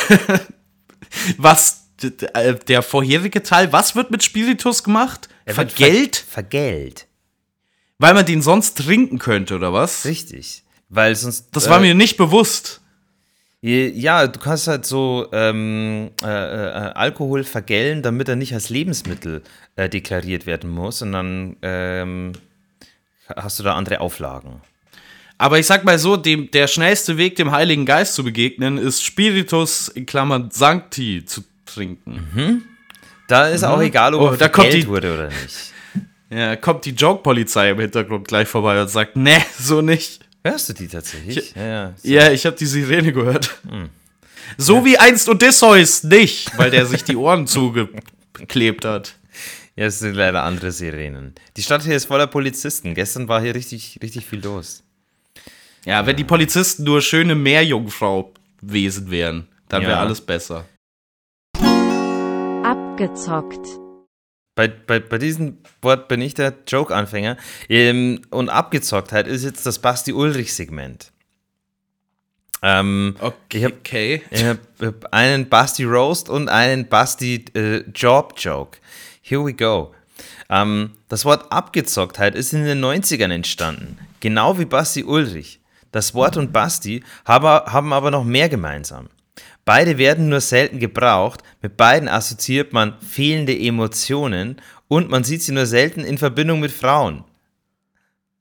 was 1.37 1.87
äh, 2.01 2.55
der 2.67 2.81
vorherige 2.81 3.43
Teil, 3.43 3.71
was 3.71 3.95
wird 3.95 4.11
mit 4.11 4.23
Spiritus 4.23 4.83
gemacht? 4.83 5.29
Er 5.45 5.57
wird 5.57 5.71
Vergällt? 5.71 6.15
Ver 6.17 6.33
vergällt. 6.33 7.07
Weil 7.99 8.13
man 8.13 8.25
den 8.25 8.41
sonst 8.41 8.77
trinken 8.77 9.19
könnte, 9.19 9.55
oder 9.55 9.71
was? 9.71 10.05
Richtig. 10.05 10.63
Weil 10.89 11.15
sonst. 11.15 11.47
Das 11.51 11.69
war 11.69 11.77
äh, 11.77 11.81
mir 11.81 11.95
nicht 11.95 12.17
bewusst. 12.17 12.81
Ja, 13.61 14.27
du 14.27 14.39
kannst 14.39 14.67
halt 14.67 14.85
so 14.85 15.29
ähm, 15.31 16.11
äh, 16.21 16.27
äh, 16.27 16.91
Alkohol 16.95 17.45
vergällen, 17.45 18.01
damit 18.01 18.27
er 18.27 18.35
nicht 18.35 18.53
als 18.53 18.67
Lebensmittel 18.67 19.41
äh, 19.77 19.87
deklariert 19.87 20.45
werden 20.45 20.69
muss. 20.69 21.01
Und 21.01 21.13
dann 21.13 21.55
ähm, 21.61 22.33
hast 23.33 23.59
du 23.59 23.63
da 23.63 23.75
andere 23.75 24.01
Auflagen. 24.01 24.59
Aber 25.43 25.59
ich 25.59 25.65
sag 25.65 25.83
mal 25.83 26.00
so, 26.00 26.15
dem, 26.15 26.50
der 26.51 26.67
schnellste 26.69 27.17
Weg, 27.17 27.35
dem 27.35 27.51
Heiligen 27.51 27.85
Geist 27.85 28.15
zu 28.15 28.23
begegnen, 28.23 28.77
ist 28.77 29.03
Spiritus 29.03 29.89
in 29.89 30.05
Klammern 30.05 30.50
Sancti 30.51 31.25
zu 31.25 31.43
trinken. 31.65 32.63
Da 33.27 33.50
ist 33.50 33.65
auch 33.65 33.81
egal, 33.81 34.13
ob 34.13 34.21
Oh, 34.21 34.31
er 34.31 34.38
da 34.38 34.47
kommt 34.47 34.71
die- 34.71 34.88
wurde 34.88 35.13
oder 35.13 35.27
nicht. 35.27 35.73
Ja, 36.29 36.55
kommt 36.55 36.85
die 36.85 36.91
Joke-Polizei 36.91 37.71
im 37.71 37.79
Hintergrund 37.81 38.25
gleich 38.27 38.47
vorbei 38.47 38.81
und 38.81 38.88
sagt, 38.89 39.17
nee, 39.17 39.38
so 39.59 39.81
nicht. 39.81 40.21
Hörst 40.45 40.69
du 40.69 40.73
die 40.73 40.88
tatsächlich? 40.88 41.53
ja, 41.55 41.65
ja. 41.65 41.93
So. 42.01 42.07
Ja, 42.09 42.31
ich 42.31 42.45
habe 42.45 42.55
die 42.55 42.65
Sirene 42.65 43.12
gehört. 43.12 43.53
So 44.57 44.85
wie 44.85 44.97
einst 44.97 45.27
Odysseus 45.27 46.03
nicht, 46.03 46.57
weil 46.57 46.71
der 46.71 46.85
sich 46.85 47.03
die 47.03 47.17
Ohren 47.17 47.47
zugeklebt 48.33 48.85
hat. 48.85 49.13
ja, 49.75 49.88
es 49.88 50.00
sind 50.00 50.15
leider 50.15 50.43
andere 50.43 50.71
Sirenen. 50.71 51.35
Die 51.57 51.63
Stadt 51.63 51.83
hier 51.83 51.97
ist 51.97 52.05
voller 52.05 52.27
Polizisten. 52.27 52.95
Gestern 52.95 53.27
war 53.27 53.41
hier 53.41 53.53
richtig, 53.55 54.00
richtig 54.01 54.25
viel 54.25 54.41
los. 54.41 54.83
Ja, 55.85 56.05
wenn 56.05 56.15
die 56.15 56.23
Polizisten 56.23 56.83
nur 56.83 57.01
schöne 57.01 57.35
Meerjungfrau-Wesen 57.35 59.11
wären, 59.11 59.47
dann 59.69 59.81
wäre 59.81 59.91
Ja. 59.93 59.99
alles 59.99 60.21
besser. 60.21 60.65
Abgezockt. 62.63 63.67
Bei, 64.55 64.67
bei, 64.67 64.99
bei 64.99 65.17
diesem 65.17 65.57
Wort 65.81 66.07
bin 66.07 66.21
ich 66.21 66.35
der 66.35 66.53
Joke-Anfänger. 66.67 67.37
Ähm, 67.69 68.21
und 68.29 68.49
Abgezocktheit 68.49 69.27
ist 69.27 69.43
jetzt 69.43 69.65
das 69.65 69.79
Basti-Ulrich-Segment. 69.79 71.11
Ähm, 72.61 73.15
habe 73.19 73.35
Okay. 73.79 74.21
ich 74.31 74.43
hab 74.45 74.57
hab 74.81 75.13
einen 75.13 75.49
Basti 75.49 75.83
Roast 75.83 76.29
und 76.29 76.47
einen 76.49 76.87
Basti 76.87 77.43
äh, 77.55 77.79
Job 77.93 78.35
Joke. 78.37 78.77
Here 79.21 79.43
we 79.45 79.53
go. 79.53 79.93
Ähm, 80.49 80.91
das 81.09 81.25
Wort 81.25 81.51
Abgezocktheit 81.51 82.35
ist 82.35 82.53
in 82.53 82.63
den 82.63 82.79
90ern 82.83 83.31
entstanden. 83.33 83.97
Genau 84.21 84.57
wie 84.59 84.65
Basti 84.65 85.03
Ulrich. 85.03 85.59
Das 85.93 86.13
Wort 86.13 86.35
und 86.35 86.51
Basti 86.51 87.03
haben, 87.23 87.93
aber 87.93 88.12
noch 88.12 88.25
mehr 88.25 88.50
gemeinsam. 88.50 89.07
Beide 89.63 89.97
werden 89.97 90.27
nur 90.27 90.41
selten 90.41 90.79
gebraucht, 90.79 91.41
mit 91.62 91.77
beiden 91.77 92.09
assoziiert 92.09 92.73
man 92.73 93.00
fehlende 93.00 93.57
Emotionen 93.57 94.57
und 94.89 95.09
man 95.09 95.23
sieht 95.23 95.41
sie 95.41 95.53
nur 95.53 95.65
selten 95.65 96.01
in 96.01 96.17
Verbindung 96.17 96.59
mit 96.59 96.71
Frauen. 96.71 97.23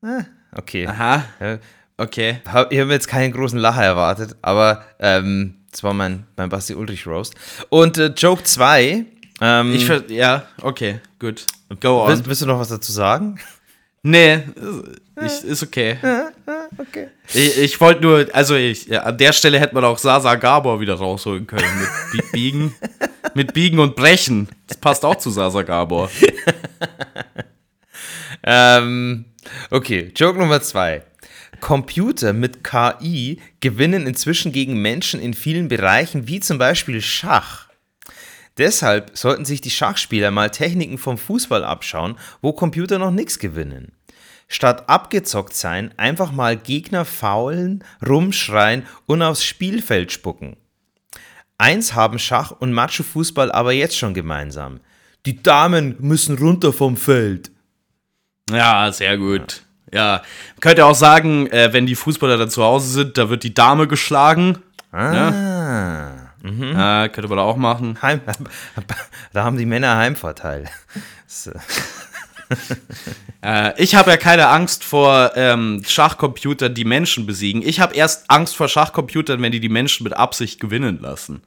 Ah, 0.03 0.25
okay. 0.57 0.87
Aha. 0.89 1.25
Okay. 1.97 2.41
ich 2.71 2.81
habe 2.81 2.93
jetzt 2.93 3.07
keinen 3.07 3.33
großen 3.33 3.59
Lacher 3.59 3.85
erwartet, 3.85 4.35
aber 4.43 4.85
ähm, 4.99 5.59
das 5.71 5.85
war 5.85 5.95
mein, 5.95 6.27
mein 6.37 6.49
Basti 6.49 6.75
Ulrich 6.75 7.07
Roast. 7.07 7.35
Und 7.69 7.99
äh, 7.99 8.07
Joke 8.17 8.43
2. 8.43 9.05
Ähm, 9.41 9.75
Ich 9.75 9.87
ver 9.87 10.11
ja, 10.11 10.47
okay, 10.61 11.01
gut. 11.19 11.47
Go 11.81 12.03
on. 12.03 12.09
willst, 12.09 12.27
willst 12.27 12.43
du 12.43 12.47
noch 12.47 12.59
was 12.59 12.69
dazu 12.69 12.91
sagen? 12.93 13.39
Nee, 14.05 14.41
ich, 15.25 15.45
ist 15.45 15.63
okay. 15.63 15.97
Okay. 16.77 17.09
Ich, 17.33 17.59
ich 17.59 17.81
wollte 17.81 18.03
nur, 18.03 18.27
also 18.33 18.57
ich, 18.57 18.87
ja, 18.87 19.03
an 19.05 19.17
der 19.17 19.33
Stelle 19.33 19.61
hätte 19.61 19.75
man 19.75 19.85
auch 19.85 19.99
Sasa 19.99 20.35
Gabor 20.35 20.81
wieder 20.81 20.95
rausholen 20.95 21.47
können. 21.47 21.65
Mit 22.13 22.23
Bi- 22.23 22.29
Biegen, 22.33 22.75
mit 23.35 23.53
Biegen 23.55 23.79
und 23.79 23.95
Brechen. 23.95 24.49
Das 24.67 24.77
passt 24.79 25.05
auch 25.05 25.17
zu 25.17 25.31
Sasa 25.31 25.63
Gabor. 25.63 26.11
Ähm, 28.45 29.27
okay, 29.71 30.11
Joke 30.17 30.37
Nummer 30.39 30.61
2. 30.61 31.03
Computer 31.61 32.33
mit 32.33 32.65
KI 32.65 33.39
gewinnen 33.61 34.07
inzwischen 34.07 34.51
gegen 34.51 34.83
Menschen 34.83 35.21
in 35.21 35.33
vielen 35.35 35.69
Bereichen, 35.69 36.27
wie 36.27 36.41
zum 36.41 36.59
Beispiel 36.59 37.01
Schach. 37.01 37.69
Deshalb 38.59 39.17
sollten 39.17 39.45
sich 39.45 39.61
die 39.61 39.71
Schachspieler 39.71 40.31
mal 40.31 40.51
Techniken 40.51 40.99
vom 40.99 41.17
Fußball 41.17 41.65
abschauen, 41.65 42.17
wo 42.41 42.53
Computer 42.53 42.99
noch 42.99 43.11
nichts 43.11 43.39
gewinnen. 43.39 43.93
Statt 44.49 44.89
abgezockt 44.89 45.55
sein, 45.55 45.95
einfach 45.97 46.33
mal 46.33 46.57
Gegner 46.57 47.07
faulen, 47.07 47.83
rumschreien 48.07 48.87
und 49.07 49.23
aufs 49.23 49.45
Spielfeld 49.45 50.13
spucken. 50.13 50.57
Eins 51.57 51.95
haben 51.95 52.19
Schach 52.19 52.51
und 52.51 52.73
Macho-Fußball 52.73 53.51
aber 53.51 53.73
jetzt 53.73 53.97
schon 53.97 54.13
gemeinsam. 54.13 54.81
Die 55.25 55.43
Damen 55.43 55.97
müssen 56.01 56.37
runter 56.37 56.73
vom 56.73 56.97
Feld. 56.97 57.51
Ja, 58.51 58.93
sehr 58.93 59.17
gut. 59.17 59.63
Ja, 59.93 60.23
könnt 60.61 60.79
ihr 60.79 60.87
auch 60.87 60.95
sagen, 60.95 61.47
äh, 61.49 61.73
wenn 61.73 61.87
die 61.87 61.95
Fußballer 61.95 62.37
dann 62.37 62.51
zu 62.51 62.63
Hause 62.63 62.89
sind, 62.91 63.19
da 63.19 63.31
wird 63.31 63.45
die 63.45 63.55
Dame 63.55 63.87
geschlagen. 63.87 64.59
Ah. 64.91 65.15
Ja, 65.15 66.22
könnte 67.09 67.29
man 67.29 67.39
auch 67.39 67.57
machen. 67.57 68.01
Heim, 68.03 68.21
da 69.33 69.45
haben 69.45 69.57
die 69.57 69.67
Männer 69.67 69.97
Heimvorteil. 69.97 70.69
So. 71.27 71.53
Äh, 73.45 73.83
ich 73.83 73.95
habe 73.95 74.11
ja 74.11 74.17
keine 74.17 74.49
Angst 74.49 74.85
vor 74.85 75.33
ähm, 75.35 75.83
Schachcomputern, 75.87 76.75
die 76.75 76.85
Menschen 76.85 77.27
besiegen. 77.27 77.63
Ich 77.63 77.81
habe 77.81 77.95
erst 77.95 78.31
Angst 78.31 78.55
vor 78.55 78.69
Schachcomputern, 78.69 79.43
wenn 79.43 79.51
die 79.51 79.59
die 79.59 79.69
Menschen 79.69 80.05
mit 80.05 80.13
Absicht 80.13 80.61
gewinnen 80.61 81.01
lassen. 81.01 81.43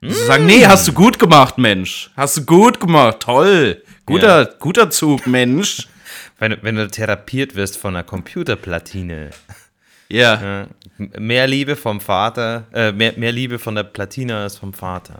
Sie 0.00 0.12
sagen, 0.12 0.46
nee, 0.46 0.66
hast 0.66 0.86
du 0.86 0.92
gut 0.92 1.18
gemacht, 1.18 1.58
Mensch. 1.58 2.10
Hast 2.16 2.36
du 2.36 2.44
gut 2.44 2.78
gemacht, 2.78 3.20
toll. 3.20 3.82
Guter, 4.06 4.44
guter 4.58 4.90
Zug, 4.90 5.26
Mensch. 5.26 5.88
Wenn, 6.38 6.56
wenn 6.62 6.76
du 6.76 6.86
therapiert 6.88 7.56
wirst 7.56 7.78
von 7.78 7.96
einer 7.96 8.04
Computerplatine. 8.04 9.30
Ja. 10.10 10.40
Ja, 10.40 10.66
m- 10.98 11.10
mehr 11.18 11.46
Liebe 11.46 11.76
vom 11.76 12.00
Vater, 12.00 12.64
äh, 12.72 12.92
mehr, 12.92 13.12
mehr 13.16 13.32
Liebe 13.32 13.58
von 13.58 13.74
der 13.74 13.82
Platine 13.84 14.36
als 14.38 14.56
vom 14.58 14.72
Vater. 14.72 15.18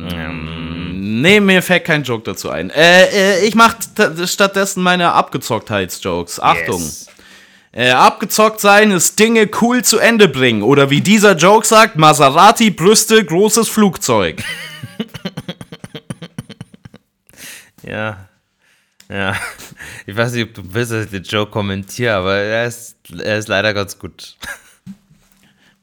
Ähm, 0.00 1.20
nee, 1.20 1.40
mir 1.40 1.62
fällt 1.62 1.84
kein 1.84 2.02
Joke 2.02 2.24
dazu 2.24 2.50
ein. 2.50 2.70
Äh, 2.70 3.04
äh, 3.40 3.46
ich 3.46 3.54
mach 3.54 3.74
t- 3.74 4.26
stattdessen 4.26 4.82
meine 4.82 5.12
Abgezocktheitsjokes. 5.12 6.40
Achtung. 6.40 6.80
Yes. 6.82 7.06
Äh, 7.72 7.90
abgezockt 7.90 8.60
sein 8.60 8.90
ist 8.90 9.18
Dinge 9.20 9.48
cool 9.60 9.84
zu 9.84 9.98
Ende 9.98 10.26
bringen. 10.28 10.62
Oder 10.62 10.90
wie 10.90 11.00
dieser 11.00 11.36
Joke 11.36 11.64
sagt, 11.66 11.96
Maserati, 11.96 12.70
Brüste, 12.70 13.24
großes 13.24 13.68
Flugzeug. 13.68 14.42
Ja. 17.82 18.28
Ja. 19.10 19.34
Ich 20.06 20.16
weiß 20.16 20.32
nicht, 20.32 20.48
ob 20.48 20.54
du 20.54 20.62
willst, 20.72 20.92
dass 20.92 21.06
ich 21.06 21.10
den 21.10 21.24
Joke 21.24 21.50
kommentiere, 21.50 22.14
aber 22.14 22.36
er 22.36 22.66
ist, 22.66 22.96
er 23.18 23.38
ist 23.38 23.48
leider 23.48 23.74
ganz 23.74 23.98
gut. 23.98 24.36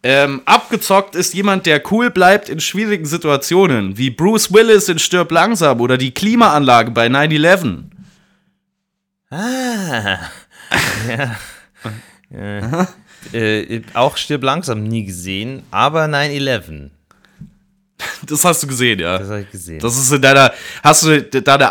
Ähm, 0.03 0.41
abgezockt 0.45 1.15
ist 1.15 1.33
jemand, 1.33 1.65
der 1.65 1.81
cool 1.91 2.09
bleibt 2.09 2.47
in 2.47 2.61
schwierigen 2.61 3.05
Situationen, 3.05 3.97
wie 3.97 4.09
Bruce 4.09 4.53
Willis 4.53 4.87
in 4.87 4.99
Stirb 4.99 5.31
langsam 5.31 5.81
oder 5.81 5.97
die 5.97 6.13
Klimaanlage 6.13 6.91
bei 6.91 7.07
9-11. 7.07 7.83
Ah. 9.29 10.19
Ja. 11.07 11.35
ja. 12.29 12.87
Äh, 13.33 13.81
auch 13.93 14.15
Stirb 14.15 14.43
langsam 14.43 14.83
nie 14.83 15.03
gesehen, 15.03 15.63
aber 15.71 16.05
9-11. 16.05 16.91
Das 18.25 18.45
hast 18.45 18.63
du 18.63 18.67
gesehen, 18.67 18.99
ja. 18.99 19.17
Das 19.17 19.27
habe 19.27 19.41
ich 19.41 19.51
gesehen. 19.51 19.79
Das 19.79 19.97
ist 19.97 20.11
in 20.11 20.21
deiner. 20.21 20.53
Hast 20.83 21.03
du 21.03 21.21
da 21.23 21.55
eine 21.55 21.69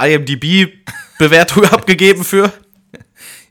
IMDb-Bewertung 1.18 1.64
abgegeben 1.72 2.24
für? 2.24 2.52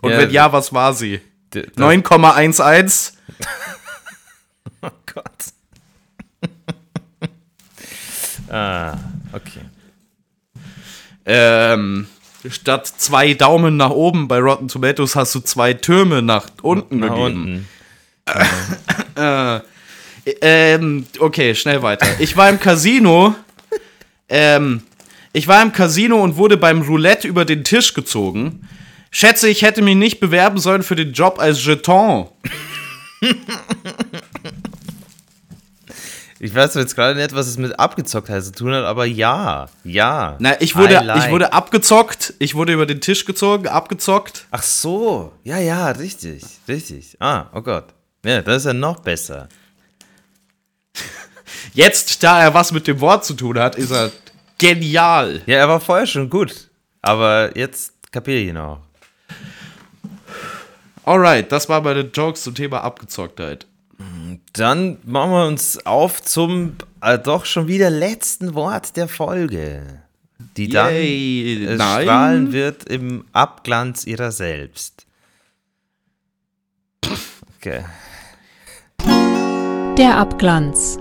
Und 0.02 0.12
Ja, 0.12 0.18
wenn 0.20 0.30
ja, 0.32 0.52
was 0.52 0.74
war 0.74 0.94
sie? 0.94 1.22
D- 1.54 1.64
das- 1.64 1.76
9,11? 1.78 3.12
Oh 4.82 4.90
Gott. 5.12 5.26
ah, 8.52 8.94
okay. 9.34 9.62
Ähm, 11.26 12.06
statt 12.48 12.86
zwei 12.86 13.34
Daumen 13.34 13.78
nach 13.78 13.90
oben 13.90 14.28
bei 14.28 14.38
Rotten 14.38 14.68
Tomatoes 14.68 15.16
hast 15.16 15.34
du 15.34 15.40
zwei 15.40 15.74
Türme 15.74 16.22
nach 16.22 16.50
unten 16.62 17.00
Nach 17.00 17.10
gegeben. 17.16 17.66
unten. 19.18 19.64
Ähm, 20.42 21.06
okay, 21.20 21.56
schnell 21.56 21.82
weiter. 21.82 22.06
Ich 22.20 22.38
war 22.38 22.50
im 22.50 22.60
Casino. 22.60 23.34
Ähm, 24.30 24.84
ich 25.36 25.50
war 25.50 25.62
im 25.62 25.74
Casino 25.74 26.24
und 26.24 26.38
wurde 26.38 26.56
beim 26.56 26.82
Roulette 26.82 27.28
über 27.28 27.44
den 27.44 27.66
Tisch 27.66 27.94
gezogen. 27.94 28.70
Schätze, 29.12 29.50
ich 29.50 29.64
hätte 29.64 29.82
mich 29.82 29.96
nicht 29.96 30.22
bewerben 30.22 30.60
sollen 30.60 30.82
für 30.82 30.96
den 30.96 31.12
Job 31.12 31.40
als 31.40 31.64
Jeton. 31.64 32.30
Ich 36.38 36.54
weiß 36.54 36.76
jetzt 36.76 36.96
gerade 36.96 37.20
nicht, 37.20 37.34
was 37.34 37.48
es 37.48 37.58
mit 37.58 37.80
Abgezocktheit 37.80 38.44
zu 38.44 38.52
tun 38.52 38.74
hat, 38.74 38.84
aber 38.84 39.06
ja, 39.06 39.68
ja. 39.84 40.36
Na, 40.40 40.62
ich 40.62 40.76
wurde, 40.76 41.00
like. 41.00 41.26
ich 41.26 41.32
wurde 41.32 41.54
abgezockt. 41.54 42.34
Ich 42.40 42.56
wurde 42.56 42.74
über 42.74 42.86
den 42.86 43.02
Tisch 43.02 43.26
gezogen, 43.26 43.68
abgezockt. 43.68 44.46
Ach 44.52 44.62
so, 44.62 45.32
ja, 45.44 45.60
ja, 45.60 45.90
richtig, 45.92 46.44
richtig. 46.68 47.18
Ah, 47.20 47.46
oh 47.54 47.62
Gott. 47.62 47.86
Ja, 48.26 48.42
das 48.42 48.58
ist 48.58 48.66
ja 48.66 48.74
noch 48.74 49.00
besser. 49.00 49.48
Jetzt, 51.74 52.22
da 52.22 52.42
er 52.42 52.54
was 52.54 52.72
mit 52.72 52.86
dem 52.86 53.00
Wort 53.00 53.26
zu 53.26 53.34
tun 53.34 53.58
hat, 53.58 53.76
ist 53.76 53.92
er 53.92 54.12
genial. 54.58 55.42
Ja, 55.46 55.58
er 55.58 55.70
war 55.70 55.80
vorher 55.80 56.08
schon 56.08 56.30
gut, 56.30 56.70
aber 57.02 57.58
jetzt 57.58 57.94
kapiere 58.12 58.38
ich 58.40 58.50
ihn 58.50 58.58
auch. 58.58 58.80
Alright, 61.04 61.52
das 61.52 61.70
war 61.70 61.82
meine 61.82 62.02
Jokes 62.02 62.44
zum 62.44 62.56
Thema 62.56 62.82
Abgezocktheit. 62.82 63.68
Dann 64.54 64.98
machen 65.04 65.32
wir 65.32 65.46
uns 65.48 65.86
auf 65.86 66.22
zum 66.22 66.76
äh, 67.02 67.20
doch 67.20 67.46
schon 67.46 67.68
wieder 67.68 67.90
letzten 67.90 68.54
Wort 68.54 68.96
der 68.98 69.08
Folge, 69.08 70.02
die 70.58 70.70
dann 70.70 70.94
Yay, 70.94 71.66
äh, 71.66 71.76
nein. 71.76 72.04
strahlen 72.04 72.52
wird 72.54 72.90
im 72.90 73.26
Abglanz 73.34 74.06
ihrer 74.06 74.32
selbst. 74.32 75.06
Okay. 77.58 77.84
Der 79.98 80.18
Abglanz. 80.18 80.98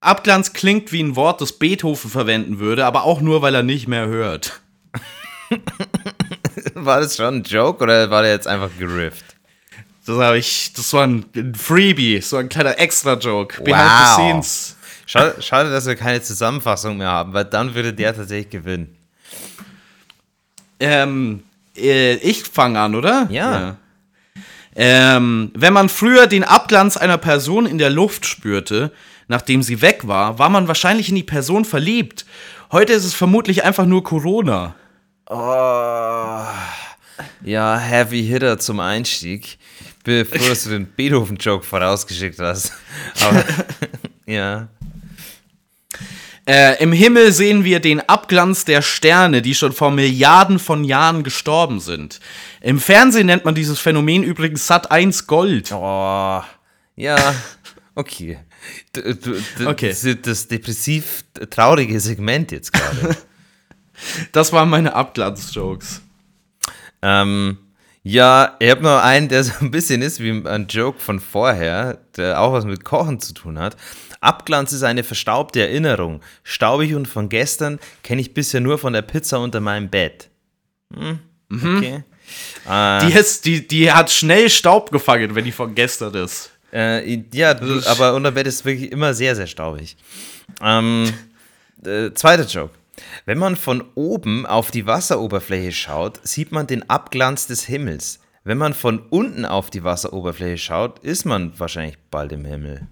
Abglanz 0.00 0.52
klingt 0.52 0.92
wie 0.92 1.02
ein 1.02 1.16
Wort, 1.16 1.40
das 1.40 1.52
Beethoven 1.52 2.10
verwenden 2.10 2.58
würde, 2.60 2.86
aber 2.86 3.04
auch 3.04 3.20
nur, 3.20 3.42
weil 3.42 3.54
er 3.54 3.62
nicht 3.62 3.88
mehr 3.88 4.06
hört. 4.06 4.60
War 6.74 7.00
das 7.00 7.16
schon 7.16 7.36
ein 7.36 7.42
Joke 7.42 7.82
oder 7.82 8.10
war 8.10 8.22
der 8.22 8.32
jetzt 8.32 8.46
einfach 8.46 8.70
gerifft? 8.78 9.24
Das 10.06 10.18
habe 10.18 10.38
ich, 10.38 10.72
das 10.74 10.92
war 10.92 11.06
ein, 11.06 11.24
Freebie, 11.56 12.20
so 12.20 12.36
ein 12.36 12.48
kleiner 12.48 12.78
Extra-Joke. 12.78 13.62
Behind 13.62 13.82
Wow. 13.84 14.06
the 14.08 14.14
scenes. 14.14 14.76
Schade, 15.06 15.42
schade, 15.42 15.70
dass 15.70 15.86
wir 15.86 15.96
keine 15.96 16.22
Zusammenfassung 16.22 16.98
mehr 16.98 17.08
haben, 17.08 17.32
weil 17.32 17.44
dann 17.44 17.74
würde 17.74 17.92
der 17.92 18.14
tatsächlich 18.14 18.50
gewinnen. 18.50 18.94
Ähm, 20.80 21.42
äh, 21.76 22.14
ich 22.16 22.44
fange 22.44 22.78
an, 22.80 22.94
oder? 22.94 23.26
Ja. 23.30 23.76
Ähm, 24.76 25.50
wenn 25.54 25.72
man 25.72 25.88
früher 25.88 26.26
den 26.26 26.44
Abglanz 26.44 26.96
einer 26.96 27.18
Person 27.18 27.66
in 27.66 27.78
der 27.78 27.90
Luft 27.90 28.26
spürte, 28.26 28.92
nachdem 29.28 29.62
sie 29.62 29.80
weg 29.80 30.06
war, 30.08 30.38
war 30.38 30.48
man 30.48 30.68
wahrscheinlich 30.68 31.08
in 31.08 31.14
die 31.14 31.22
Person 31.22 31.64
verliebt. 31.64 32.26
Heute 32.72 32.92
ist 32.92 33.04
es 33.04 33.14
vermutlich 33.14 33.64
einfach 33.64 33.86
nur 33.86 34.02
Corona. 34.02 34.74
Oh. 35.30 36.44
Ja, 37.42 37.78
Heavy 37.78 38.24
Hitter 38.26 38.58
zum 38.58 38.80
Einstieg. 38.80 39.58
Bevor 40.04 40.38
du 40.38 40.70
den 40.70 40.86
Beethoven-Joke 40.86 41.64
vorausgeschickt 41.64 42.38
hast. 42.38 42.72
Aber, 43.20 43.44
ja. 44.26 44.68
Äh, 46.46 46.82
Im 46.82 46.92
Himmel 46.92 47.32
sehen 47.32 47.62
wir 47.64 47.78
den 47.78 48.00
Abglanz 48.08 48.64
der 48.64 48.80
Sterne, 48.80 49.42
die 49.42 49.54
schon 49.54 49.72
vor 49.72 49.90
Milliarden 49.90 50.58
von 50.58 50.82
Jahren 50.82 51.22
gestorben 51.22 51.78
sind. 51.78 52.20
Im 52.62 52.80
Fernsehen 52.80 53.26
nennt 53.26 53.44
man 53.44 53.54
dieses 53.54 53.78
Phänomen 53.78 54.22
übrigens 54.22 54.66
Sat 54.66 54.90
1 54.90 55.26
Gold. 55.26 55.72
Oh. 55.72 56.42
Ja, 56.96 57.34
okay. 57.94 58.38
Okay. 59.64 59.88
Das, 59.88 60.06
das 60.22 60.48
depressiv 60.48 61.24
traurige 61.50 61.98
Segment 62.00 62.52
jetzt 62.52 62.72
gerade. 62.72 63.16
Das 64.30 64.52
waren 64.52 64.68
meine 64.68 64.94
Abglanz-Jokes. 64.94 66.02
ähm, 67.02 67.58
ja, 68.04 68.54
ich 68.60 68.70
habe 68.70 68.82
noch 68.82 69.02
einen, 69.02 69.28
der 69.28 69.42
so 69.42 69.52
ein 69.60 69.72
bisschen 69.72 70.02
ist 70.02 70.20
wie 70.20 70.30
ein 70.30 70.68
Joke 70.68 71.00
von 71.00 71.18
vorher, 71.18 71.98
der 72.16 72.40
auch 72.40 72.52
was 72.52 72.64
mit 72.64 72.84
Kochen 72.84 73.18
zu 73.18 73.34
tun 73.34 73.58
hat. 73.58 73.76
Abglanz 74.20 74.72
ist 74.72 74.84
eine 74.84 75.02
verstaubte 75.02 75.60
Erinnerung. 75.62 76.20
Staubig 76.44 76.94
und 76.94 77.06
von 77.06 77.28
gestern 77.28 77.80
kenne 78.04 78.20
ich 78.20 78.34
bisher 78.34 78.60
nur 78.60 78.78
von 78.78 78.92
der 78.92 79.02
Pizza 79.02 79.40
unter 79.40 79.58
meinem 79.60 79.88
Bett. 79.90 80.28
Hm, 80.94 81.18
okay. 81.52 82.04
Äh, 82.68 83.06
Die, 83.06 83.12
ist, 83.12 83.44
die, 83.46 83.66
die 83.66 83.90
hat 83.90 84.10
schnell 84.10 84.48
Staub 84.48 84.92
gefangen, 84.92 85.34
wenn 85.34 85.44
die 85.44 85.52
von 85.52 85.74
gestern 85.74 86.14
ist. 86.14 86.50
Äh, 86.72 87.22
ja, 87.32 87.54
du, 87.54 87.80
aber 87.86 88.14
unter 88.14 88.32
Bett 88.32 88.46
ist 88.46 88.64
wirklich 88.64 88.92
immer 88.92 89.14
sehr, 89.14 89.34
sehr 89.34 89.46
staubig. 89.46 89.96
Ähm, 90.62 91.12
äh, 91.84 92.10
zweiter 92.12 92.44
Joke. 92.44 92.74
Wenn 93.24 93.38
man 93.38 93.56
von 93.56 93.84
oben 93.94 94.44
auf 94.44 94.70
die 94.70 94.86
Wasseroberfläche 94.86 95.72
schaut, 95.72 96.20
sieht 96.26 96.52
man 96.52 96.66
den 96.66 96.88
Abglanz 96.90 97.46
des 97.46 97.64
Himmels. 97.64 98.20
Wenn 98.44 98.58
man 98.58 98.74
von 98.74 99.00
unten 99.10 99.44
auf 99.44 99.70
die 99.70 99.84
Wasseroberfläche 99.84 100.58
schaut, 100.58 100.98
ist 101.00 101.24
man 101.24 101.58
wahrscheinlich 101.58 101.98
bald 102.10 102.32
im 102.32 102.44
Himmel. 102.44 102.86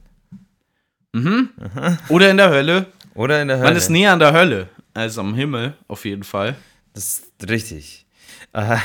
Oder 2.08 2.30
in 2.30 2.36
der 2.36 2.50
Hölle. 2.50 2.86
Oder 3.14 3.42
in 3.42 3.48
der 3.48 3.58
Hölle. 3.58 3.68
Man 3.68 3.76
ist 3.76 3.88
näher 3.88 4.12
an 4.12 4.18
der 4.18 4.32
Hölle 4.32 4.68
als 4.96 5.18
am 5.18 5.34
Himmel, 5.34 5.74
auf 5.88 6.04
jeden 6.04 6.24
Fall. 6.24 6.56
Das 6.94 7.18
ist 7.18 7.50
richtig. 7.50 8.06
Äh, 8.52 8.78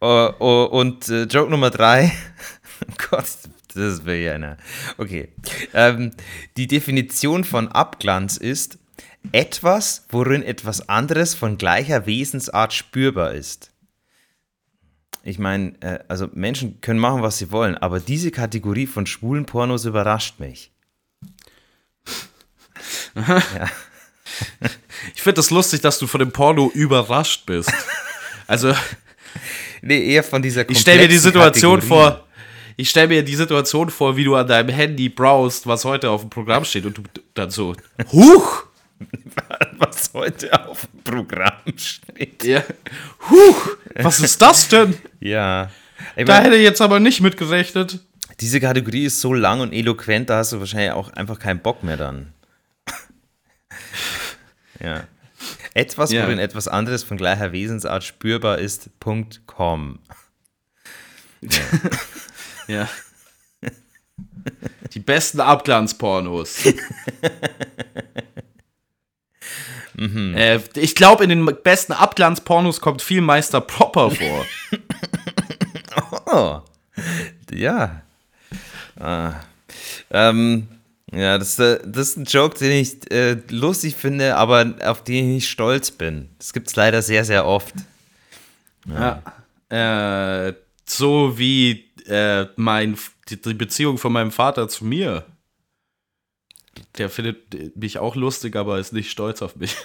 oh, 0.00 0.30
oh, 0.38 0.68
und 0.70 1.08
äh, 1.08 1.24
Joke 1.24 1.50
Nummer 1.50 1.70
drei. 1.70 2.12
Gott, 3.10 3.26
das 3.74 4.04
wäre 4.04 4.18
ja 4.18 4.34
einer. 4.34 4.56
Okay. 4.96 5.28
Ähm, 5.74 6.12
die 6.56 6.66
Definition 6.66 7.44
von 7.44 7.68
Abglanz 7.68 8.36
ist 8.36 8.78
etwas, 9.32 10.06
worin 10.08 10.42
etwas 10.42 10.88
anderes 10.88 11.34
von 11.34 11.58
gleicher 11.58 12.06
Wesensart 12.06 12.72
spürbar 12.72 13.34
ist. 13.34 13.70
Ich 15.22 15.38
meine, 15.38 15.74
äh, 15.80 15.98
also 16.08 16.28
Menschen 16.32 16.80
können 16.80 17.00
machen, 17.00 17.22
was 17.22 17.38
sie 17.38 17.50
wollen, 17.50 17.76
aber 17.76 18.00
diese 18.00 18.30
Kategorie 18.30 18.86
von 18.86 19.06
schwulen 19.06 19.46
Pornos 19.46 19.84
überrascht 19.84 20.40
mich. 20.40 20.72
Ich 25.14 25.22
finde 25.22 25.36
das 25.36 25.50
lustig, 25.50 25.80
dass 25.80 25.98
du 25.98 26.06
von 26.06 26.20
dem 26.20 26.30
Porno 26.32 26.70
überrascht 26.72 27.46
bist. 27.46 27.72
Also, 28.46 28.74
Nee, 29.82 30.12
eher 30.12 30.24
von 30.24 30.42
dieser 30.42 30.68
ich 30.68 30.78
stelle 30.78 31.02
mir 31.02 31.08
die 31.08 31.18
Situation 31.18 31.80
Kategorie. 31.80 32.10
vor. 32.10 32.27
Ich 32.80 32.90
stelle 32.90 33.08
mir 33.08 33.24
die 33.24 33.34
Situation 33.34 33.90
vor, 33.90 34.16
wie 34.16 34.22
du 34.22 34.36
an 34.36 34.46
deinem 34.46 34.68
Handy 34.68 35.08
browst, 35.08 35.66
was 35.66 35.84
heute 35.84 36.10
auf 36.10 36.20
dem 36.20 36.30
Programm 36.30 36.64
steht 36.64 36.86
und 36.86 36.96
du 36.98 37.02
dann 37.34 37.50
so, 37.50 37.74
huch! 38.12 38.66
was 39.78 40.12
heute 40.14 40.64
auf 40.68 40.86
dem 40.86 41.02
Programm 41.02 41.52
steht. 41.76 42.44
Ja. 42.44 42.62
Huch! 43.28 43.70
Was 43.96 44.20
ist 44.20 44.40
das 44.40 44.68
denn? 44.68 44.96
Ja. 45.18 45.70
Ich 46.14 46.24
Da 46.24 46.34
mein, 46.34 46.44
hätte 46.44 46.54
ich 46.56 46.62
jetzt 46.62 46.80
aber 46.80 47.00
nicht 47.00 47.20
mitgerechnet. 47.20 47.98
diese 48.38 48.60
Kategorie 48.60 49.06
ist 49.06 49.20
so 49.20 49.34
lang 49.34 49.58
und 49.58 49.72
eloquent, 49.72 50.30
da 50.30 50.38
hast 50.38 50.52
du 50.52 50.60
wahrscheinlich 50.60 50.92
auch 50.92 51.12
einfach 51.14 51.40
keinen 51.40 51.58
Bock 51.60 51.82
mehr 51.82 51.96
dann. 51.96 52.32
ja. 54.80 55.02
Etwas, 55.74 56.12
Ja. 56.12 56.22
worin 56.26 56.38
etwas 56.38 56.68
anderes 56.68 57.02
von 57.02 57.16
gleicher 57.16 57.50
Wesensart 57.50 58.04
spürbar 58.04 58.58
ist, 58.58 59.00
Punkt 59.00 59.46
.com. 59.48 59.98
Ja. 61.40 61.50
Die 64.92 65.00
besten 65.00 65.40
Abglanzpornos. 65.40 66.64
äh, 69.96 70.60
ich 70.74 70.94
glaube, 70.94 71.24
in 71.24 71.30
den 71.30 71.44
besten 71.62 71.92
Abglanzpornos 71.92 72.80
kommt 72.80 73.02
viel 73.02 73.20
Meister 73.20 73.60
Popper 73.60 74.10
vor. 74.10 74.46
Oh. 76.30 76.60
Ja. 77.50 78.02
Ah. 79.00 79.34
Ähm, 80.10 80.68
ja, 81.10 81.38
das, 81.38 81.58
äh, 81.58 81.80
das 81.84 82.10
ist 82.10 82.16
ein 82.18 82.24
Joke, 82.24 82.58
den 82.58 82.72
ich 82.72 83.10
äh, 83.10 83.38
lustig 83.48 83.96
finde, 83.96 84.36
aber 84.36 84.74
auf 84.84 85.02
den 85.04 85.16
ich 85.16 85.34
nicht 85.34 85.48
stolz 85.48 85.90
bin. 85.90 86.28
Das 86.38 86.52
gibt 86.52 86.68
es 86.68 86.76
leider 86.76 87.00
sehr, 87.00 87.24
sehr 87.24 87.46
oft. 87.46 87.74
Ja. 88.86 89.22
Äh, 89.70 90.54
so 90.84 91.38
wie 91.38 91.87
äh, 92.08 92.46
mein, 92.56 92.98
die, 93.28 93.40
die 93.40 93.54
Beziehung 93.54 93.98
von 93.98 94.12
meinem 94.12 94.32
Vater 94.32 94.68
zu 94.68 94.84
mir. 94.84 95.24
Der 96.96 97.10
findet 97.10 97.76
mich 97.76 97.98
auch 97.98 98.16
lustig, 98.16 98.56
aber 98.56 98.78
ist 98.78 98.92
nicht 98.92 99.10
stolz 99.10 99.42
auf 99.42 99.56
mich. 99.56 99.76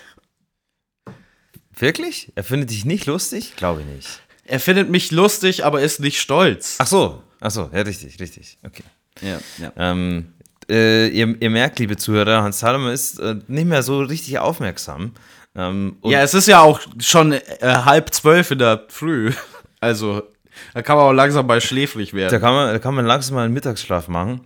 Wirklich? 1.75 2.31
Er 2.35 2.43
findet 2.43 2.69
dich 2.69 2.85
nicht 2.85 3.05
lustig? 3.05 3.55
Glaube 3.55 3.81
ich 3.81 3.87
nicht. 3.87 4.21
Er 4.45 4.59
findet 4.59 4.89
mich 4.89 5.11
lustig, 5.11 5.65
aber 5.65 5.81
ist 5.81 5.99
nicht 5.99 6.19
stolz. 6.19 6.75
Ach 6.79 6.87
so, 6.87 7.23
ach 7.39 7.51
so, 7.51 7.69
ja, 7.73 7.81
richtig, 7.81 8.19
richtig. 8.19 8.57
Okay. 8.63 8.83
Ja, 9.21 9.39
ja. 9.57 9.73
Ähm, 9.77 10.33
äh, 10.69 11.07
ihr, 11.07 11.35
ihr 11.41 11.49
merkt, 11.49 11.79
liebe 11.79 11.97
Zuhörer, 11.97 12.43
Hans 12.43 12.59
Salomon 12.59 12.91
ist 12.91 13.19
äh, 13.19 13.35
nicht 13.47 13.65
mehr 13.65 13.83
so 13.83 14.01
richtig 14.01 14.39
aufmerksam. 14.39 15.13
Ähm, 15.55 15.97
Ja, 16.03 16.21
es 16.21 16.33
ist 16.33 16.47
ja 16.47 16.61
auch 16.61 16.79
schon 16.99 17.31
äh, 17.33 17.41
halb 17.61 18.13
zwölf 18.13 18.51
in 18.51 18.59
der 18.59 18.85
Früh. 18.89 19.31
Also, 19.79 20.23
da 20.73 20.81
kann 20.81 20.97
man 20.97 21.05
auch 21.05 21.13
langsam 21.13 21.45
mal 21.47 21.61
schläfrig 21.61 22.11
da, 22.11 22.17
werden. 22.17 22.41
kann 22.41 22.53
man, 22.53 22.73
da 22.73 22.79
kann 22.79 22.95
man 22.95 23.05
langsam 23.05 23.35
mal 23.35 23.45
einen 23.45 23.53
Mittagsschlaf 23.53 24.07
machen. 24.07 24.41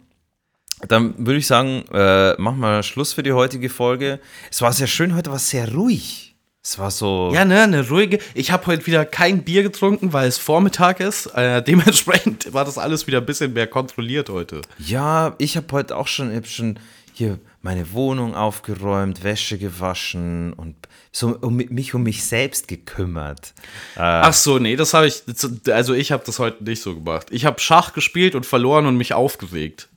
Dann 0.87 1.15
würde 1.25 1.39
ich 1.39 1.47
sagen, 1.47 1.85
äh, 1.91 2.33
machen 2.39 2.59
wir 2.59 2.83
Schluss 2.83 3.13
für 3.13 3.23
die 3.23 3.33
heutige 3.33 3.69
Folge. 3.69 4.19
Es 4.51 4.61
war 4.61 4.71
sehr 4.73 4.87
schön, 4.87 5.15
heute 5.15 5.31
war 5.31 5.37
es 5.37 5.49
sehr 5.49 5.73
ruhig. 5.73 6.35
Es 6.63 6.77
war 6.77 6.91
so. 6.91 7.31
Ja, 7.33 7.45
ne, 7.45 7.63
eine 7.63 7.87
ruhige. 7.87 8.19
Ich 8.33 8.51
habe 8.51 8.67
heute 8.67 8.85
wieder 8.85 9.05
kein 9.05 9.43
Bier 9.43 9.63
getrunken, 9.63 10.11
weil 10.11 10.27
es 10.27 10.37
Vormittag 10.37 10.99
ist. 10.99 11.27
Äh, 11.27 11.63
dementsprechend 11.63 12.53
war 12.53 12.65
das 12.65 12.77
alles 12.77 13.07
wieder 13.07 13.19
ein 13.19 13.25
bisschen 13.25 13.53
mehr 13.53 13.67
kontrolliert 13.67 14.29
heute. 14.29 14.61
Ja, 14.77 15.33
ich 15.37 15.55
habe 15.55 15.67
heute 15.71 15.95
auch 15.95 16.07
schon, 16.07 16.29
ich 16.29 16.35
hab 16.35 16.47
schon 16.47 16.77
hier 17.13 17.39
meine 17.61 17.91
Wohnung 17.93 18.35
aufgeräumt, 18.35 19.23
Wäsche 19.23 19.57
gewaschen 19.57 20.53
und 20.53 20.75
so 21.11 21.37
um 21.41 21.55
mich 21.57 21.93
um 21.93 22.03
mich 22.03 22.23
selbst 22.25 22.67
gekümmert. 22.67 23.53
Ach 23.95 24.33
so, 24.33 24.59
nee, 24.59 24.75
das 24.75 24.93
habe 24.93 25.07
ich. 25.07 25.23
Also, 25.71 25.93
ich 25.93 26.11
habe 26.11 26.23
das 26.25 26.39
heute 26.39 26.63
nicht 26.63 26.81
so 26.81 26.95
gemacht. 26.95 27.27
Ich 27.31 27.45
habe 27.45 27.59
Schach 27.59 27.93
gespielt 27.93 28.35
und 28.35 28.45
verloren 28.45 28.85
und 28.85 28.95
mich 28.97 29.13
aufgeregt. 29.13 29.89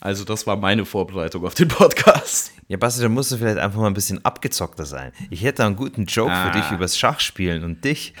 Also, 0.00 0.24
das 0.24 0.46
war 0.46 0.56
meine 0.56 0.84
Vorbereitung 0.84 1.44
auf 1.46 1.54
den 1.54 1.68
Podcast. 1.68 2.52
Ja, 2.68 2.76
Basti, 2.76 3.00
da 3.00 3.08
musst 3.08 3.32
du 3.32 3.38
vielleicht 3.38 3.58
einfach 3.58 3.80
mal 3.80 3.86
ein 3.86 3.94
bisschen 3.94 4.22
abgezockter 4.24 4.84
sein. 4.84 5.12
Ich 5.30 5.42
hätte 5.42 5.64
einen 5.64 5.76
guten 5.76 6.04
Joke 6.04 6.30
für 6.32 6.36
Ah. 6.36 6.50
dich 6.50 6.70
übers 6.70 6.98
Schachspielen 6.98 7.64
und 7.64 7.84
dich. 7.84 8.12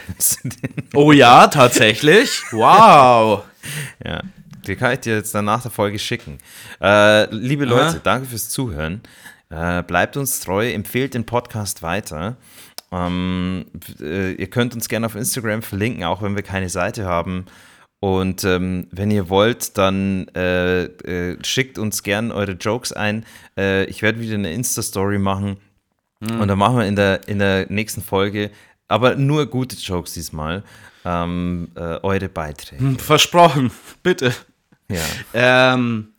Oh 0.94 1.12
ja, 1.12 1.48
tatsächlich? 1.48 2.42
Wow. 2.52 3.42
ja, 4.04 4.22
den 4.66 4.78
kann 4.78 4.92
ich 4.92 5.00
dir 5.00 5.16
jetzt 5.16 5.34
dann 5.34 5.44
nach 5.44 5.62
der 5.62 5.70
Folge 5.70 5.98
schicken. 5.98 6.38
Äh, 6.80 7.32
liebe 7.34 7.64
Leute, 7.64 7.96
Aha. 7.96 8.00
danke 8.02 8.28
fürs 8.28 8.48
Zuhören. 8.48 9.00
Äh, 9.50 9.82
bleibt 9.82 10.16
uns 10.16 10.40
treu, 10.40 10.70
empfehlt 10.70 11.14
den 11.14 11.24
Podcast 11.24 11.82
weiter. 11.82 12.36
Ähm, 12.92 13.66
äh, 14.00 14.32
ihr 14.32 14.48
könnt 14.48 14.74
uns 14.74 14.88
gerne 14.88 15.06
auf 15.06 15.14
Instagram 15.14 15.62
verlinken, 15.62 16.04
auch 16.04 16.22
wenn 16.22 16.36
wir 16.36 16.42
keine 16.42 16.68
Seite 16.68 17.04
haben. 17.04 17.46
Und 18.00 18.44
ähm, 18.44 18.88
wenn 18.90 19.10
ihr 19.10 19.28
wollt, 19.28 19.78
dann 19.78 20.28
äh, 20.36 20.84
äh, 20.84 21.38
schickt 21.44 21.78
uns 21.78 22.02
gern 22.02 22.30
eure 22.30 22.52
Jokes 22.52 22.92
ein. 22.92 23.24
Äh, 23.56 23.84
ich 23.86 24.02
werde 24.02 24.20
wieder 24.20 24.34
eine 24.34 24.52
Insta-Story 24.52 25.18
machen. 25.18 25.56
Und 26.20 26.48
dann 26.48 26.58
machen 26.58 26.78
wir 26.78 26.86
in 26.86 26.96
der, 26.96 27.28
in 27.28 27.38
der 27.38 27.66
nächsten 27.70 28.02
Folge, 28.02 28.50
aber 28.88 29.16
nur 29.16 29.46
gute 29.46 29.76
Jokes 29.76 30.14
diesmal, 30.14 30.62
ähm, 31.04 31.68
äh, 31.74 31.98
eure 32.02 32.28
Beiträge. 32.28 32.98
Versprochen. 32.98 33.70
Bitte. 34.02 34.32
Ja. 34.88 35.74
Ähm, 35.74 36.12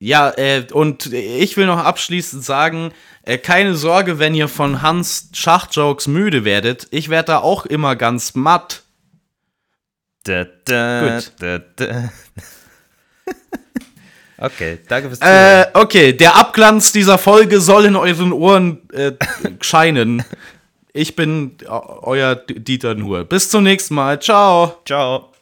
Ja, 0.00 0.30
äh, 0.36 0.66
und 0.72 1.12
ich 1.12 1.56
will 1.56 1.66
noch 1.66 1.78
abschließend 1.78 2.44
sagen, 2.44 2.92
äh, 3.22 3.38
keine 3.38 3.74
Sorge, 3.74 4.18
wenn 4.18 4.34
ihr 4.34 4.48
von 4.48 4.82
Hans 4.82 5.30
Schachjokes 5.32 6.08
müde 6.08 6.44
werdet. 6.44 6.88
Ich 6.90 7.08
werde 7.08 7.28
da 7.28 7.38
auch 7.38 7.64
immer 7.64 7.96
ganz 7.96 8.34
matt. 8.34 8.82
Da, 10.24 10.44
da, 10.64 11.20
Gut. 11.20 11.32
Da, 11.38 11.60
okay, 14.38 14.78
danke 14.88 15.08
fürs 15.08 15.20
Zuhören. 15.20 15.62
Äh, 15.62 15.66
okay, 15.74 16.12
der 16.12 16.36
Abglanz 16.36 16.92
dieser 16.92 17.18
Folge 17.18 17.60
soll 17.60 17.86
in 17.86 17.96
euren 17.96 18.32
Ohren 18.32 18.88
äh, 18.90 19.12
scheinen. 19.60 20.24
Ich 20.96 21.16
bin 21.16 21.56
äh, 21.62 21.66
euer 21.66 22.36
Dieter 22.36 22.94
Nuhr. 22.94 23.24
Bis 23.24 23.50
zum 23.50 23.64
nächsten 23.64 23.96
Mal. 23.96 24.20
Ciao. 24.22 24.80
Ciao. 24.86 25.33